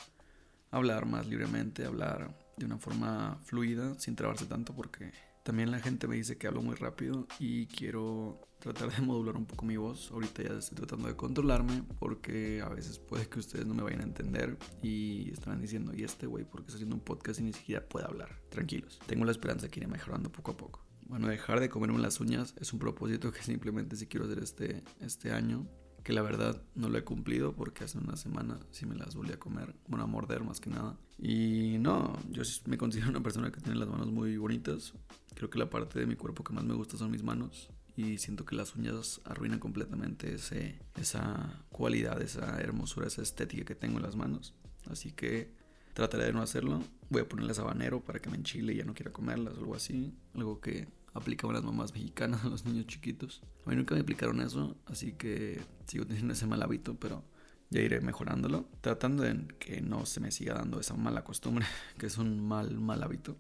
hablar 0.72 1.06
más 1.06 1.28
libremente, 1.28 1.86
hablar 1.86 2.36
de 2.58 2.66
una 2.66 2.78
forma 2.78 3.40
fluida, 3.44 3.98
sin 4.00 4.16
trabarse 4.16 4.46
tanto, 4.46 4.76
porque 4.76 5.12
también 5.44 5.72
la 5.72 5.80
gente 5.80 6.08
me 6.08 6.16
dice 6.16 6.38
que 6.38 6.48
hablo 6.48 6.62
muy 6.62 6.76
rápido 6.76 7.28
y 7.38 7.68
quiero 7.68 8.48
tratar 8.60 8.92
de 8.92 9.02
modular 9.06 9.36
un 9.36 9.46
poco 9.46 9.66
mi 9.66 9.78
voz. 9.78 10.10
Ahorita 10.12 10.42
ya 10.42 10.54
estoy 10.54 10.78
tratando 10.78 11.08
de 11.08 11.16
controlarme 11.16 11.84
porque 12.00 12.62
a 12.62 12.70
veces 12.70 12.98
puede 12.98 13.28
que 13.28 13.40
ustedes 13.40 13.66
no 13.66 13.74
me 13.74 13.84
vayan 13.84 14.02
a 14.02 14.04
entender 14.04 14.58
y 14.82 15.30
estarán 15.32 15.62
diciendo, 15.62 15.94
¿y 15.96 16.04
este 16.04 16.28
güey 16.28 16.46
porque 16.46 16.68
está 16.68 16.76
haciendo 16.76 16.96
un 16.96 17.02
podcast 17.02 17.40
y 17.40 17.44
ni 17.44 17.54
siquiera 17.54 17.88
puede 17.88 18.06
hablar? 18.06 18.42
Tranquilos, 18.50 19.00
tengo 19.06 19.26
la 19.26 19.32
esperanza 19.32 19.68
que 19.68 19.82
iré 19.82 19.88
mejorando 19.88 20.32
poco 20.32 20.52
a 20.52 20.58
poco. 20.58 20.93
Bueno, 21.08 21.28
dejar 21.28 21.60
de 21.60 21.70
comerme 21.70 22.00
las 22.00 22.20
uñas 22.20 22.56
es 22.60 22.74
un 22.74 22.80
propósito 22.80 23.32
que 23.32 23.42
simplemente 23.44 23.96
sí 23.96 24.08
quiero 24.08 24.26
hacer 24.26 24.40
este, 24.40 24.84
este 25.00 25.32
año. 25.32 25.68
Que 26.04 26.12
la 26.12 26.22
verdad 26.22 26.62
no 26.76 26.90
lo 26.90 26.98
he 26.98 27.06
cumplido 27.06 27.54
porque 27.54 27.86
hace 27.86 27.98
una 27.98 28.18
semana 28.18 28.60
sí 28.72 28.86
me 28.86 28.96
las 28.96 29.16
volví 29.16 29.32
a 29.32 29.40
comer. 29.40 29.74
Bueno, 29.88 30.04
a 30.04 30.08
morder 30.08 30.44
más 30.44 30.60
que 30.60 30.70
nada. 30.70 30.98
Y 31.18 31.78
no, 31.80 32.20
yo 32.30 32.44
me 32.66 32.78
considero 32.78 33.10
una 33.10 33.24
persona 33.24 33.52
que 33.52 33.62
tiene 33.62 33.80
las 33.80 33.88
manos 33.88 34.12
muy 34.12 34.36
bonitas. 34.38 34.94
Creo 35.34 35.50
que 35.50 35.58
la 35.58 35.70
parte 35.70 36.00
de 36.00 36.06
mi 36.06 36.16
cuerpo 36.16 36.44
que 36.44 36.52
más 36.52 36.66
me 36.66 36.74
gusta 36.74 36.98
son 36.98 37.10
mis 37.10 37.24
manos. 37.24 37.70
y 37.96 38.18
siento 38.18 38.44
que 38.44 38.56
las 38.56 38.76
uñas 38.76 39.22
arruinan 39.24 39.60
completamente 39.60 40.34
ese, 40.34 40.80
esa 41.00 41.64
cualidad, 41.70 42.22
esa 42.22 42.60
hermosura, 42.60 43.08
esa 43.08 43.22
estética 43.22 43.64
que 43.64 43.76
tengo 43.76 43.98
en 43.98 44.04
las 44.04 44.16
manos. 44.16 44.56
Así 44.90 45.12
que 45.12 45.54
trataré 45.94 46.26
de 46.26 46.34
no 46.34 46.42
hacerlo. 46.42 46.82
Voy 47.14 47.22
a 47.22 47.30
ponerle 47.30 47.54
habanero 47.56 48.04
para 48.04 48.18
que 48.18 48.32
me 48.32 48.38
enchile 48.38 48.74
y 48.74 48.78
ya 48.78 48.86
no 48.86 48.96
quiera 48.96 49.14
comerlas 49.14 49.54
o 49.54 49.60
algo 49.60 49.76
así. 49.76 50.16
Algo 50.34 50.60
que 50.60 50.88
aplicaban 51.14 51.54
las 51.54 51.64
mamás 51.64 51.94
mexicanas 51.94 52.44
a 52.44 52.48
los 52.48 52.66
niños 52.66 52.88
chiquitos. 52.88 53.44
A 53.68 53.70
mí 53.70 53.76
nunca 53.76 53.94
me 53.94 54.02
aplicaron 54.02 54.42
eso, 54.42 54.76
así 54.88 55.14
que 55.14 55.62
sigo 55.86 56.08
teniendo 56.08 56.34
ese 56.34 56.48
mal 56.48 56.64
hábito, 56.64 56.96
pero 56.96 57.24
ya 57.70 57.82
iré 57.82 58.02
mejorándolo. 58.02 58.68
Tratando 58.82 59.22
de 59.22 59.46
que 59.60 59.80
no 59.80 60.08
se 60.08 60.22
me 60.22 60.32
siga 60.32 60.56
dando 60.56 60.80
esa 60.80 60.96
mala 60.96 61.24
costumbre, 61.24 61.68
que 62.00 62.08
es 62.08 62.18
un 62.18 62.44
mal, 62.44 62.80
mal 62.80 63.04
hábito. 63.04 63.38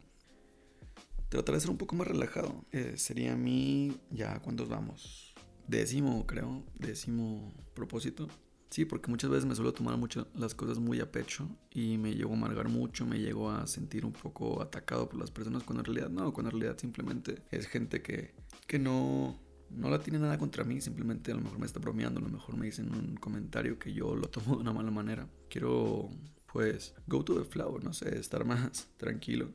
Trataré 1.29 1.57
de 1.57 1.61
ser 1.61 1.71
un 1.71 1.79
poco 1.79 1.95
más 1.95 2.07
relajado. 2.07 2.63
Eh, 2.71 2.93
sería 2.97 3.35
mi... 3.35 3.97
Ya, 4.11 4.39
¿cuántos 4.39 4.69
vamos? 4.69 5.33
Décimo, 5.67 6.27
creo. 6.27 6.63
Décimo 6.77 7.51
propósito. 7.73 8.27
Sí, 8.73 8.85
porque 8.85 9.11
muchas 9.11 9.29
veces 9.29 9.45
me 9.45 9.53
suelo 9.53 9.71
tomar 9.71 9.97
mucho 9.97 10.25
las 10.33 10.55
cosas 10.55 10.79
muy 10.79 10.99
a 10.99 11.11
pecho 11.11 11.47
y 11.69 11.99
me 11.99 12.15
llego 12.15 12.31
a 12.31 12.37
amargar 12.37 12.69
mucho, 12.69 13.05
me 13.05 13.19
llego 13.19 13.51
a 13.51 13.67
sentir 13.67 14.03
un 14.03 14.13
poco 14.13 14.63
atacado 14.63 15.07
por 15.07 15.19
las 15.19 15.29
personas 15.29 15.61
cuando 15.61 15.81
en 15.81 15.85
realidad 15.85 16.09
no, 16.09 16.33
cuando 16.33 16.49
en 16.49 16.59
realidad 16.59 16.79
simplemente 16.79 17.43
es 17.51 17.67
gente 17.67 18.01
que, 18.01 18.33
que 18.65 18.79
no, 18.79 19.39
no 19.69 19.91
la 19.91 19.99
tiene 19.99 20.17
nada 20.17 20.39
contra 20.39 20.63
mí, 20.63 20.81
simplemente 20.81 21.31
a 21.31 21.35
lo 21.35 21.41
mejor 21.41 21.59
me 21.59 21.67
está 21.67 21.79
bromeando, 21.79 22.19
a 22.19 22.23
lo 22.23 22.29
mejor 22.29 22.57
me 22.57 22.65
dicen 22.65 22.91
un 22.91 23.15
comentario 23.17 23.77
que 23.77 23.93
yo 23.93 24.15
lo 24.15 24.27
tomo 24.27 24.55
de 24.55 24.61
una 24.63 24.73
mala 24.73 24.89
manera. 24.89 25.29
Quiero, 25.51 26.09
pues, 26.51 26.95
go 27.05 27.23
to 27.23 27.35
the 27.35 27.47
flow, 27.47 27.77
no 27.77 27.93
sé, 27.93 28.17
estar 28.17 28.43
más 28.43 28.87
tranquilo, 28.97 29.51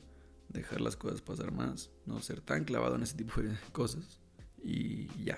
dejar 0.47 0.79
las 0.79 0.95
cosas 0.95 1.19
pasar 1.19 1.51
más, 1.51 1.91
no 2.05 2.21
ser 2.21 2.39
tan 2.39 2.63
clavado 2.63 2.95
en 2.95 3.03
ese 3.03 3.17
tipo 3.17 3.41
de 3.41 3.53
cosas 3.73 4.21
y 4.63 5.09
ya. 5.25 5.37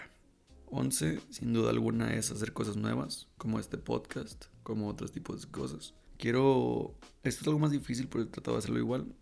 11, 0.71 1.19
sin 1.29 1.53
duda 1.53 1.69
alguna, 1.69 2.13
es 2.13 2.31
hacer 2.31 2.53
cosas 2.53 2.77
nuevas, 2.77 3.27
como 3.37 3.59
este 3.59 3.77
podcast, 3.77 4.45
como 4.63 4.87
otros 4.87 5.11
tipos 5.11 5.41
de 5.41 5.51
cosas. 5.51 5.93
Quiero, 6.17 6.95
esto 7.23 7.41
es 7.41 7.47
algo 7.47 7.59
más 7.59 7.71
difícil 7.71 8.07
porque 8.07 8.27
he 8.27 8.31
tratado 8.31 8.55
de 8.55 8.59
hacerlo 8.59 8.79
igual, 8.79 9.13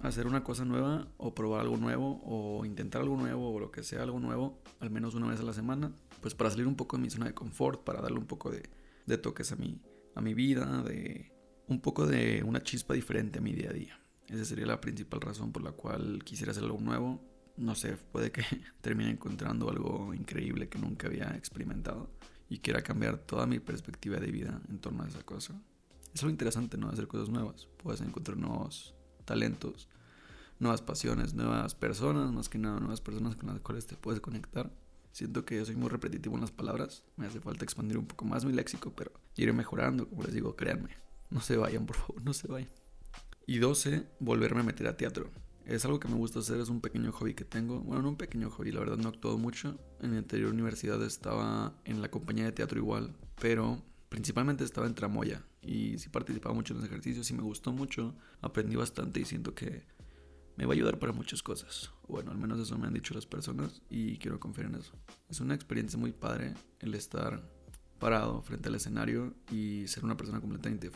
hacer 0.00 0.26
una 0.26 0.44
cosa 0.44 0.64
nueva 0.64 1.08
o 1.16 1.34
probar 1.34 1.62
algo 1.62 1.76
nuevo 1.76 2.20
o 2.24 2.64
intentar 2.64 3.02
algo 3.02 3.16
nuevo 3.16 3.52
o 3.52 3.60
lo 3.60 3.70
que 3.70 3.82
sea 3.82 4.02
algo 4.02 4.20
nuevo, 4.20 4.62
al 4.80 4.90
menos 4.90 5.14
una 5.14 5.28
vez 5.28 5.40
a 5.40 5.44
la 5.44 5.52
semana, 5.52 5.92
pues 6.20 6.34
para 6.34 6.50
salir 6.50 6.66
un 6.66 6.76
poco 6.76 6.96
de 6.96 7.02
mi 7.02 7.10
zona 7.10 7.26
de 7.26 7.34
confort, 7.34 7.82
para 7.82 8.00
darle 8.00 8.18
un 8.18 8.26
poco 8.26 8.50
de, 8.50 8.62
de 9.06 9.18
toques 9.18 9.50
a 9.52 9.56
mi, 9.56 9.80
a 10.14 10.20
mi 10.20 10.34
vida, 10.34 10.82
de 10.82 11.32
un 11.66 11.80
poco 11.80 12.06
de 12.06 12.42
una 12.44 12.62
chispa 12.62 12.94
diferente 12.94 13.38
a 13.38 13.42
mi 13.42 13.52
día 13.52 13.70
a 13.70 13.72
día. 13.72 14.00
Esa 14.28 14.44
sería 14.44 14.66
la 14.66 14.80
principal 14.80 15.20
razón 15.20 15.52
por 15.52 15.62
la 15.62 15.72
cual 15.72 16.22
quisiera 16.24 16.52
hacer 16.52 16.64
algo 16.64 16.80
nuevo 16.80 17.31
no 17.56 17.74
sé, 17.74 17.96
puede 17.96 18.30
que 18.30 18.42
termine 18.80 19.10
encontrando 19.10 19.70
algo 19.70 20.14
increíble 20.14 20.68
que 20.68 20.78
nunca 20.78 21.08
había 21.08 21.34
experimentado 21.36 22.10
y 22.48 22.58
quiera 22.58 22.82
cambiar 22.82 23.18
toda 23.18 23.46
mi 23.46 23.60
perspectiva 23.60 24.18
de 24.18 24.30
vida 24.30 24.60
en 24.68 24.78
torno 24.78 25.02
a 25.02 25.08
esa 25.08 25.22
cosa. 25.22 25.60
Es 26.14 26.22
algo 26.22 26.30
interesante, 26.30 26.76
¿no? 26.76 26.88
Hacer 26.90 27.08
cosas 27.08 27.30
nuevas. 27.30 27.68
Puedes 27.82 28.02
encontrar 28.02 28.36
nuevos 28.36 28.94
talentos, 29.24 29.88
nuevas 30.58 30.82
pasiones, 30.82 31.34
nuevas 31.34 31.74
personas, 31.74 32.30
más 32.32 32.48
que 32.48 32.58
nada 32.58 32.78
nuevas 32.78 33.00
personas 33.00 33.36
con 33.36 33.48
las 33.48 33.60
cuales 33.60 33.86
te 33.86 33.96
puedes 33.96 34.20
conectar. 34.20 34.70
Siento 35.12 35.44
que 35.44 35.56
yo 35.56 35.64
soy 35.64 35.76
muy 35.76 35.88
repetitivo 35.88 36.34
en 36.34 36.42
las 36.42 36.50
palabras. 36.50 37.04
Me 37.16 37.26
hace 37.26 37.40
falta 37.40 37.64
expandir 37.64 37.98
un 37.98 38.06
poco 38.06 38.24
más 38.24 38.44
mi 38.44 38.52
léxico, 38.52 38.92
pero 38.94 39.12
iré 39.36 39.52
mejorando, 39.52 40.08
como 40.08 40.22
les 40.22 40.32
digo, 40.32 40.56
créanme. 40.56 40.90
No 41.30 41.40
se 41.40 41.56
vayan, 41.56 41.86
por 41.86 41.96
favor, 41.96 42.22
no 42.22 42.32
se 42.32 42.48
vayan. 42.48 42.70
Y 43.46 43.58
12, 43.58 44.06
volverme 44.20 44.60
a 44.60 44.64
meter 44.64 44.86
a 44.86 44.96
teatro. 44.96 45.30
Es 45.64 45.84
algo 45.84 46.00
que 46.00 46.08
me 46.08 46.16
gusta 46.16 46.40
hacer, 46.40 46.60
es 46.60 46.68
un 46.68 46.80
pequeño 46.80 47.12
hobby 47.12 47.34
que 47.34 47.44
tengo. 47.44 47.80
Bueno, 47.80 48.02
no 48.02 48.08
un 48.10 48.16
pequeño 48.16 48.50
hobby, 48.50 48.72
la 48.72 48.80
verdad 48.80 48.96
no 48.96 49.08
he 49.08 49.12
actuado 49.12 49.38
mucho. 49.38 49.78
En 50.00 50.10
mi 50.10 50.16
anterior 50.16 50.52
universidad 50.52 51.02
estaba 51.02 51.74
en 51.84 52.02
la 52.02 52.10
compañía 52.10 52.44
de 52.44 52.52
teatro 52.52 52.78
igual, 52.78 53.14
pero 53.40 53.80
principalmente 54.08 54.64
estaba 54.64 54.86
en 54.86 54.94
tramoya 54.94 55.44
y 55.62 55.98
sí 55.98 56.08
participaba 56.08 56.54
mucho 56.54 56.74
en 56.74 56.80
los 56.80 56.88
ejercicios 56.88 57.30
y 57.30 57.34
me 57.34 57.42
gustó 57.42 57.72
mucho. 57.72 58.14
Aprendí 58.40 58.74
bastante 58.74 59.20
y 59.20 59.24
siento 59.24 59.54
que 59.54 59.86
me 60.56 60.66
va 60.66 60.72
a 60.72 60.74
ayudar 60.74 60.98
para 60.98 61.12
muchas 61.12 61.42
cosas. 61.42 61.92
Bueno, 62.08 62.32
al 62.32 62.38
menos 62.38 62.58
eso 62.58 62.76
me 62.76 62.88
han 62.88 62.94
dicho 62.94 63.14
las 63.14 63.26
personas 63.26 63.82
y 63.88 64.18
quiero 64.18 64.40
confiar 64.40 64.66
en 64.66 64.74
eso. 64.74 64.94
Es 65.28 65.40
una 65.40 65.54
experiencia 65.54 65.98
muy 65.98 66.12
padre 66.12 66.54
el 66.80 66.94
estar 66.94 67.40
parado 68.00 68.42
frente 68.42 68.68
al 68.68 68.74
escenario 68.74 69.32
y 69.50 69.86
ser 69.86 70.04
una 70.04 70.16
persona 70.16 70.40
completamente, 70.40 70.90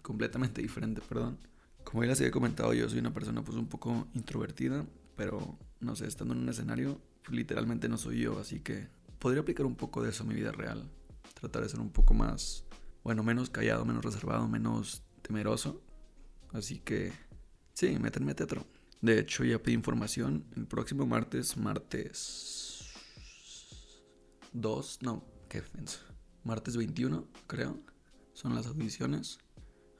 completamente 0.00 0.62
diferente, 0.62 1.02
perdón 1.06 1.38
como 1.84 2.02
ya 2.02 2.10
les 2.10 2.20
había 2.20 2.30
comentado, 2.30 2.74
yo 2.74 2.88
soy 2.88 2.98
una 2.98 3.12
persona 3.12 3.42
pues 3.42 3.56
un 3.56 3.66
poco 3.66 4.06
introvertida, 4.14 4.84
pero 5.16 5.58
no 5.80 5.96
sé, 5.96 6.06
estando 6.06 6.34
en 6.34 6.40
un 6.40 6.48
escenario, 6.48 7.00
literalmente 7.30 7.88
no 7.88 7.98
soy 7.98 8.20
yo, 8.20 8.38
así 8.38 8.60
que 8.60 8.88
podría 9.18 9.42
aplicar 9.42 9.66
un 9.66 9.76
poco 9.76 10.02
de 10.02 10.10
eso 10.10 10.24
a 10.24 10.26
mi 10.26 10.34
vida 10.34 10.52
real. 10.52 10.90
Tratar 11.40 11.62
de 11.62 11.68
ser 11.68 11.80
un 11.80 11.90
poco 11.90 12.14
más, 12.14 12.64
bueno, 13.02 13.22
menos 13.22 13.50
callado, 13.50 13.84
menos 13.84 14.04
reservado, 14.04 14.48
menos 14.48 15.02
temeroso. 15.22 15.82
Así 16.52 16.78
que, 16.78 17.12
sí, 17.74 17.98
métanme 17.98 18.32
a 18.32 18.36
teatro. 18.36 18.66
De 19.00 19.18
hecho, 19.18 19.44
ya 19.44 19.60
pedí 19.60 19.74
información. 19.74 20.44
El 20.56 20.66
próximo 20.66 21.06
martes, 21.06 21.56
martes 21.56 22.92
2, 24.52 24.98
no, 25.02 25.24
¿qué? 25.48 25.62
Martes 26.44 26.76
21, 26.76 27.26
creo. 27.46 27.80
Son 28.32 28.54
las 28.54 28.66
audiciones. 28.66 29.38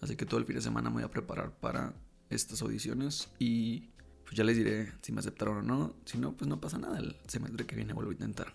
Así 0.03 0.17
que 0.17 0.27
todo 0.27 0.41
el 0.41 0.47
fin 0.47 0.57
de 0.57 0.63
semana 0.63 0.91
me 0.91 0.97
voy 0.97 1.05
a 1.05 1.11
preparar 1.11 1.57
para 1.59 1.95
estas 2.29 2.61
audiciones 2.61 3.31
y 3.39 3.89
pues 4.25 4.35
ya 4.35 4.45
les 4.45 4.57
diré 4.57 4.93
si 5.01 5.13
me 5.13 5.21
aceptaron 5.21 5.59
o 5.59 5.63
no. 5.63 5.95
Si 6.05 6.19
no, 6.19 6.37
pues 6.37 6.49
no 6.49 6.61
pasa 6.61 6.77
nada. 6.77 6.99
El 6.99 7.17
semestre 7.29 7.65
que 7.67 7.77
viene 7.77 7.93
vuelvo 7.93 8.11
a 8.11 8.15
intentar. 8.15 8.53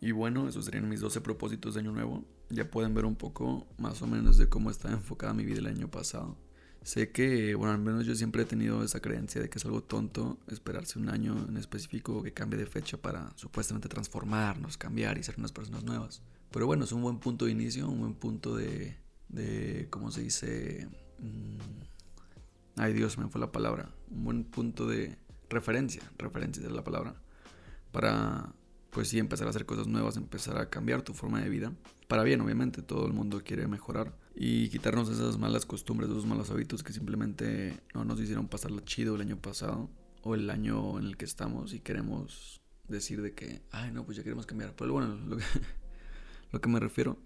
Y 0.00 0.12
bueno, 0.12 0.48
esos 0.48 0.64
serían 0.64 0.88
mis 0.88 1.00
12 1.00 1.20
propósitos 1.20 1.74
de 1.74 1.80
año 1.80 1.92
nuevo. 1.92 2.24
Ya 2.48 2.70
pueden 2.70 2.94
ver 2.94 3.04
un 3.04 3.16
poco 3.16 3.66
más 3.76 4.02
o 4.02 4.06
menos 4.06 4.38
de 4.38 4.48
cómo 4.48 4.70
está 4.70 4.90
enfocada 4.92 5.34
mi 5.34 5.44
vida 5.44 5.58
el 5.58 5.66
año 5.66 5.90
pasado. 5.90 6.36
Sé 6.82 7.10
que, 7.10 7.54
bueno, 7.54 7.72
al 7.72 7.80
menos 7.80 8.06
yo 8.06 8.14
siempre 8.14 8.42
he 8.42 8.44
tenido 8.44 8.84
esa 8.84 9.00
creencia 9.00 9.40
de 9.40 9.48
que 9.48 9.58
es 9.58 9.64
algo 9.64 9.82
tonto 9.82 10.38
esperarse 10.48 10.98
un 10.98 11.08
año 11.08 11.46
en 11.48 11.56
específico 11.56 12.22
que 12.22 12.32
cambie 12.32 12.58
de 12.58 12.66
fecha 12.66 12.96
para 12.96 13.30
supuestamente 13.36 13.88
transformarnos, 13.88 14.76
cambiar 14.76 15.18
y 15.18 15.22
ser 15.22 15.36
unas 15.38 15.52
personas 15.52 15.84
nuevas. 15.84 16.22
Pero 16.50 16.66
bueno, 16.66 16.84
es 16.84 16.92
un 16.92 17.02
buen 17.02 17.18
punto 17.18 17.46
de 17.46 17.52
inicio, 17.52 17.88
un 17.88 18.00
buen 18.00 18.14
punto 18.14 18.56
de, 18.56 18.96
de, 19.32 19.88
¿cómo 19.90 20.10
se 20.10 20.22
dice? 20.22 20.88
Mm, 21.18 21.56
ay 22.76 22.92
Dios, 22.92 23.18
me 23.18 23.28
fue 23.28 23.40
la 23.40 23.50
palabra. 23.50 23.90
Un 24.10 24.24
buen 24.24 24.44
punto 24.44 24.86
de 24.86 25.18
referencia, 25.50 26.02
referencia 26.18 26.62
de 26.62 26.70
la 26.70 26.84
palabra. 26.84 27.16
Para, 27.90 28.54
pues 28.90 29.08
sí, 29.08 29.18
empezar 29.18 29.46
a 29.46 29.50
hacer 29.50 29.66
cosas 29.66 29.88
nuevas, 29.88 30.16
empezar 30.16 30.58
a 30.58 30.70
cambiar 30.70 31.02
tu 31.02 31.14
forma 31.14 31.40
de 31.40 31.48
vida. 31.48 31.72
Para 32.08 32.22
bien, 32.22 32.40
obviamente, 32.40 32.82
todo 32.82 33.06
el 33.06 33.12
mundo 33.12 33.42
quiere 33.44 33.66
mejorar. 33.66 34.14
Y 34.34 34.68
quitarnos 34.68 35.08
esas 35.10 35.38
malas 35.38 35.66
costumbres, 35.66 36.10
esos 36.10 36.26
malos 36.26 36.50
hábitos 36.50 36.82
que 36.82 36.92
simplemente 36.92 37.80
no 37.94 38.04
nos 38.04 38.20
hicieron 38.20 38.48
pasarla 38.48 38.82
chido 38.84 39.16
el 39.16 39.20
año 39.20 39.36
pasado 39.36 39.90
o 40.22 40.34
el 40.34 40.48
año 40.48 40.98
en 40.98 41.06
el 41.06 41.16
que 41.16 41.24
estamos 41.24 41.74
y 41.74 41.80
queremos 41.80 42.62
decir 42.88 43.20
de 43.20 43.34
que, 43.34 43.62
ay, 43.72 43.90
no, 43.90 44.04
pues 44.04 44.16
ya 44.16 44.22
queremos 44.22 44.46
cambiar. 44.46 44.74
Pero 44.74 44.92
bueno, 44.92 45.14
lo 45.14 45.36
lo 46.52 46.60
que 46.60 46.68
me 46.68 46.80
refiero 46.80 47.18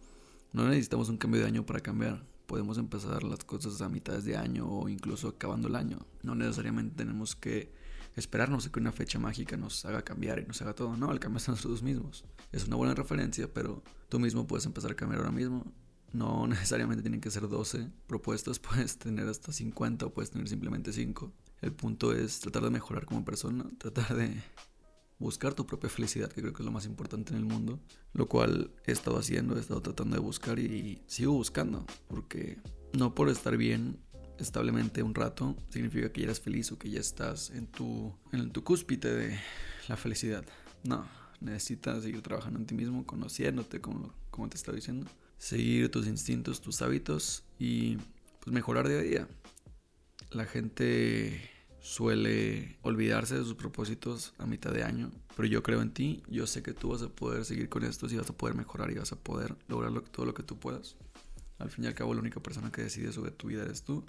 no 0.53 0.69
necesitamos 0.69 1.09
un 1.09 1.17
cambio 1.17 1.41
de 1.41 1.47
año 1.47 1.67
para 1.67 1.81
cambiar. 1.81 2.25
Podemos 2.47 2.79
empezar 2.79 3.23
las 3.25 3.45
cosas 3.45 3.81
a 3.83 3.89
mitad 3.89 4.19
de 4.23 4.37
año 4.37 4.69
o 4.69 4.89
incluso 4.89 5.29
acabando 5.29 5.69
el 5.69 5.77
año. 5.77 5.99
No 6.23 6.35
necesariamente 6.35 6.95
tenemos 6.97 7.35
que 7.35 7.73
esperarnos 8.17 8.67
a 8.67 8.73
que 8.73 8.81
una 8.81 8.93
fecha 8.93 9.19
mágica 9.19 9.57
nos 9.57 9.85
haga 9.85 10.03
cambiar 10.03 10.39
y 10.39 10.47
nos 10.47 10.61
haga 10.63 10.75
todo. 10.75 10.97
No, 10.97 11.13
el 11.13 11.21
cambio 11.21 11.39
es 11.39 11.49
nosotros 11.49 11.83
mismos. 11.83 12.25
Es 12.53 12.67
una 12.67 12.77
buena 12.77 12.95
referencia, 12.95 13.53
pero 13.53 13.83
tú 14.09 14.19
mismo 14.19 14.47
puedes 14.47 14.65
empezar 14.67 14.93
a 14.93 14.95
cambiar 14.95 15.21
ahora 15.21 15.33
mismo. 15.33 15.65
No 16.13 16.47
necesariamente 16.49 17.03
tienen 17.03 17.21
que 17.21 17.31
ser 17.31 17.49
12 17.49 17.91
propuestas, 18.07 18.59
puedes 18.61 18.99
tener 18.99 19.29
hasta 19.29 19.53
50 19.53 20.07
o 20.07 20.11
puedes 20.15 20.31
tener 20.31 20.49
simplemente 20.49 20.93
5. 20.93 21.33
El 21.61 21.73
punto 21.73 22.13
es 22.13 22.41
tratar 22.41 22.63
de 22.63 22.71
mejorar 22.71 23.07
como 23.07 23.25
persona, 23.25 23.67
tratar 23.79 24.15
de 24.17 24.43
buscar 25.19 25.55
tu 25.55 25.67
propia 25.67 25.89
felicidad, 25.89 26.31
que 26.31 26.41
creo 26.41 26.53
que 26.53 26.63
es 26.63 26.67
lo 26.67 26.73
más 26.73 26.87
importante 26.87 27.33
en 27.33 27.39
el 27.39 27.45
mundo, 27.45 27.81
lo 28.13 28.29
cual 28.29 28.71
he 28.85 28.93
estado 28.93 29.19
haciendo, 29.19 29.57
he 29.57 29.61
estado 29.61 29.81
tratando 29.81 30.17
de 30.17 30.23
buscar 30.23 30.59
y, 30.59 31.03
sigo 31.07 31.33
buscando, 31.33 31.87
porque 32.09 32.59
no 32.93 33.15
por 33.15 33.29
estar 33.29 33.57
bien 33.57 33.99
establemente 34.39 35.03
un 35.03 35.15
rato 35.15 35.57
significa 35.71 36.13
que 36.13 36.21
ya 36.21 36.27
eres 36.27 36.41
feliz 36.41 36.71
o 36.71 36.79
que 36.79 36.91
ya 36.91 37.01
estás 37.01 37.51
en 37.51 37.67
tu, 37.67 38.15
en 38.33 38.51
tu 38.51 38.63
cúspide 38.63 39.15
de 39.15 39.41
la 39.89 39.97
felicidad. 39.97 40.45
No, 40.85 41.07
necesitas 41.41 42.03
seguir 42.03 42.21
trabajando 42.21 42.59
en 42.59 42.67
ti 42.67 42.75
mismo, 42.75 43.07
conociéndote, 43.07 43.81
como, 43.81 44.13
como 44.31 44.49
te 44.49 44.57
estaba 44.57 44.77
diciendo, 44.77 45.07
seguir 45.39 45.91
tus 45.91 46.07
instintos, 46.07 46.61
tus 46.61 46.83
hábitos 46.83 47.45
y 47.59 47.97
pues 48.41 48.53
mejorar 48.53 48.89
día 48.89 48.99
a 48.99 49.03
día. 49.03 49.29
La 50.31 50.45
gente 50.45 51.56
suele 51.87 52.79
olvidarse 52.83 53.39
de 53.39 53.45
sus 53.45 53.55
propósitos 53.55 54.35
a 54.39 54.47
mitad 54.47 54.73
de 54.73 54.83
año. 54.83 55.13
Pero 55.37 55.47
yo 55.47 55.63
creo 55.63 55.83
en 55.83 55.93
ti, 55.93 56.21
yo 56.29 56.49
sé 56.49 56.61
que 56.61 56.73
tú 56.73 56.89
vas 56.89 57.03
a 57.03 57.09
poder 57.09 57.45
seguir 57.45 57.69
con 57.69 57.85
esto 57.85 58.09
y 58.11 58.17
vas 58.17 58.29
a 58.29 58.37
poder 58.37 58.57
mejorar 58.57 58.91
y 58.91 58.95
vas 58.95 59.13
a 59.13 59.17
poder 59.17 59.55
lograr 59.69 59.93
todo 60.11 60.27
lo 60.27 60.35
que 60.35 60.43
tú 60.43 60.59
puedas. 60.59 60.97
Al 61.59 61.71
fin 61.71 61.85
y 61.85 61.87
al 61.87 61.95
cabo, 61.95 62.13
la 62.13 62.21
única 62.21 62.41
persona 62.41 62.73
que 62.73 62.83
decide 62.83 63.13
sobre 63.13 63.31
tu 63.31 63.47
vida 63.47 63.63
eres 63.63 63.85
tú. 63.85 64.05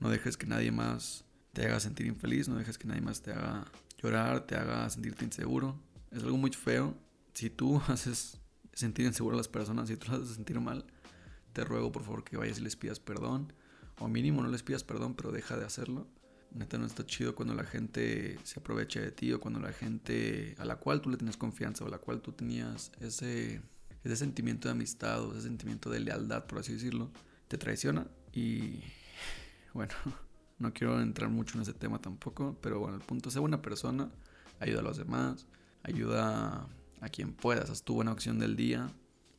No 0.00 0.08
dejes 0.08 0.38
que 0.38 0.46
nadie 0.46 0.72
más 0.72 1.26
te 1.52 1.66
haga 1.66 1.80
sentir 1.80 2.06
infeliz, 2.06 2.48
no 2.48 2.56
dejes 2.56 2.78
que 2.78 2.88
nadie 2.88 3.02
más 3.02 3.20
te 3.20 3.32
haga 3.32 3.66
llorar, 4.02 4.46
te 4.46 4.56
haga 4.56 4.88
sentirte 4.88 5.26
inseguro. 5.26 5.78
Es 6.12 6.22
algo 6.22 6.38
muy 6.38 6.50
feo. 6.52 6.96
Si 7.34 7.50
tú 7.50 7.82
haces 7.88 8.40
sentir 8.72 9.04
inseguro 9.04 9.34
a 9.34 9.38
las 9.38 9.48
personas, 9.48 9.88
si 9.88 9.98
tú 9.98 10.10
las 10.10 10.22
haces 10.22 10.36
sentir 10.36 10.58
mal, 10.60 10.86
te 11.52 11.62
ruego 11.62 11.92
por 11.92 12.04
favor 12.04 12.24
que 12.24 12.38
vayas 12.38 12.58
y 12.58 12.62
les 12.62 12.76
pidas 12.76 13.00
perdón. 13.00 13.52
O 13.98 14.08
mínimo 14.08 14.42
no 14.42 14.48
les 14.48 14.62
pidas 14.62 14.82
perdón, 14.82 15.14
pero 15.14 15.30
deja 15.30 15.58
de 15.58 15.66
hacerlo. 15.66 16.08
Neta 16.54 16.76
no 16.76 16.86
está 16.86 17.06
chido 17.06 17.34
cuando 17.34 17.54
la 17.54 17.64
gente 17.64 18.38
se 18.42 18.60
aprovecha 18.60 19.00
de 19.00 19.10
ti 19.10 19.32
o 19.32 19.40
cuando 19.40 19.58
la 19.60 19.72
gente 19.72 20.54
a 20.58 20.64
la 20.64 20.76
cual 20.76 21.00
tú 21.00 21.08
le 21.08 21.16
tenías 21.16 21.36
confianza 21.36 21.84
o 21.84 21.86
a 21.86 21.90
la 21.90 21.98
cual 21.98 22.20
tú 22.20 22.32
tenías 22.32 22.92
ese, 23.00 23.62
ese 24.04 24.16
sentimiento 24.16 24.68
de 24.68 24.72
amistad 24.72 25.24
o 25.24 25.32
ese 25.32 25.42
sentimiento 25.42 25.88
de 25.88 26.00
lealtad, 26.00 26.44
por 26.44 26.58
así 26.58 26.74
decirlo, 26.74 27.10
te 27.48 27.56
traiciona. 27.56 28.06
Y 28.32 28.80
bueno, 29.74 29.94
no 30.58 30.72
quiero 30.74 31.00
entrar 31.00 31.30
mucho 31.30 31.56
en 31.56 31.62
ese 31.62 31.72
tema 31.72 32.00
tampoco, 32.00 32.58
pero 32.60 32.80
bueno, 32.80 32.96
el 32.96 33.02
punto 33.02 33.28
es 33.28 33.32
ser 33.32 33.40
buena 33.40 33.62
persona, 33.62 34.10
ayuda 34.60 34.80
a 34.80 34.84
los 34.84 34.98
demás, 34.98 35.46
ayuda 35.82 36.68
a 37.00 37.08
quien 37.08 37.32
puedas, 37.32 37.70
haz 37.70 37.82
tu 37.82 37.94
buena 37.94 38.12
acción 38.12 38.38
del 38.38 38.56
día, 38.56 38.90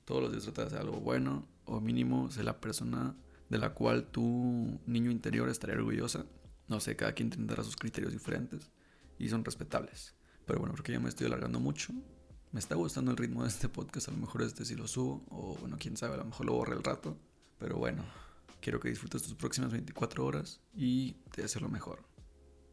todos 0.06 0.22
los 0.22 0.32
días 0.32 0.44
trata 0.44 0.62
de 0.62 0.68
hacer 0.68 0.80
algo 0.80 1.00
bueno 1.00 1.48
o 1.66 1.80
mínimo 1.80 2.30
ser 2.30 2.46
la 2.46 2.60
persona 2.60 3.16
de 3.50 3.58
la 3.58 3.74
cual 3.74 4.06
tu 4.06 4.80
niño 4.86 5.12
interior 5.12 5.48
estaría 5.50 5.76
orgullosa. 5.76 6.26
No 6.68 6.80
sé, 6.80 6.96
cada 6.96 7.14
quien 7.14 7.30
tendrá 7.30 7.64
sus 7.64 7.76
criterios 7.76 8.14
diferentes 8.14 8.72
y 9.20 9.30
son 9.30 9.44
respetables. 9.44 10.16
Pero 10.46 10.60
bueno, 10.60 10.74
creo 10.74 10.84
que 10.84 10.92
ya 10.94 11.00
me 11.00 11.10
estoy 11.10 11.28
alargando 11.28 11.60
mucho. 11.60 11.94
Me 12.52 12.60
está 12.60 12.76
gustando 12.76 13.12
el 13.12 13.18
ritmo 13.18 13.44
de 13.44 13.50
este 13.50 13.70
podcast, 13.70 14.10
a 14.10 14.12
lo 14.12 14.18
mejor 14.18 14.44
este 14.44 14.64
sí 14.66 14.76
lo 14.76 14.88
subo, 14.88 15.24
o 15.30 15.56
bueno, 15.56 15.78
quién 15.80 15.98
sabe, 15.98 16.16
a 16.16 16.18
lo 16.18 16.26
mejor 16.26 16.46
lo 16.46 16.54
borre 16.54 16.76
el 16.76 16.84
rato. 16.84 17.18
Pero 17.58 17.78
bueno, 17.78 18.04
quiero 18.62 18.80
que 18.80 18.90
disfrutes 18.90 19.24
tus 19.24 19.36
próximas 19.36 19.72
24 19.72 20.26
horas 20.26 20.62
y 20.74 21.14
te 21.32 21.42
deseo 21.42 21.62
lo 21.62 21.70
mejor. 21.70 22.04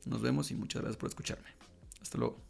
Nos 0.06 0.20
vemos 0.20 0.50
y 0.50 0.54
muchas 0.54 0.82
gracias 0.82 0.98
por 0.98 1.08
escucharme. 1.08 1.48
Hasta 2.00 2.18
luego. 2.18 2.49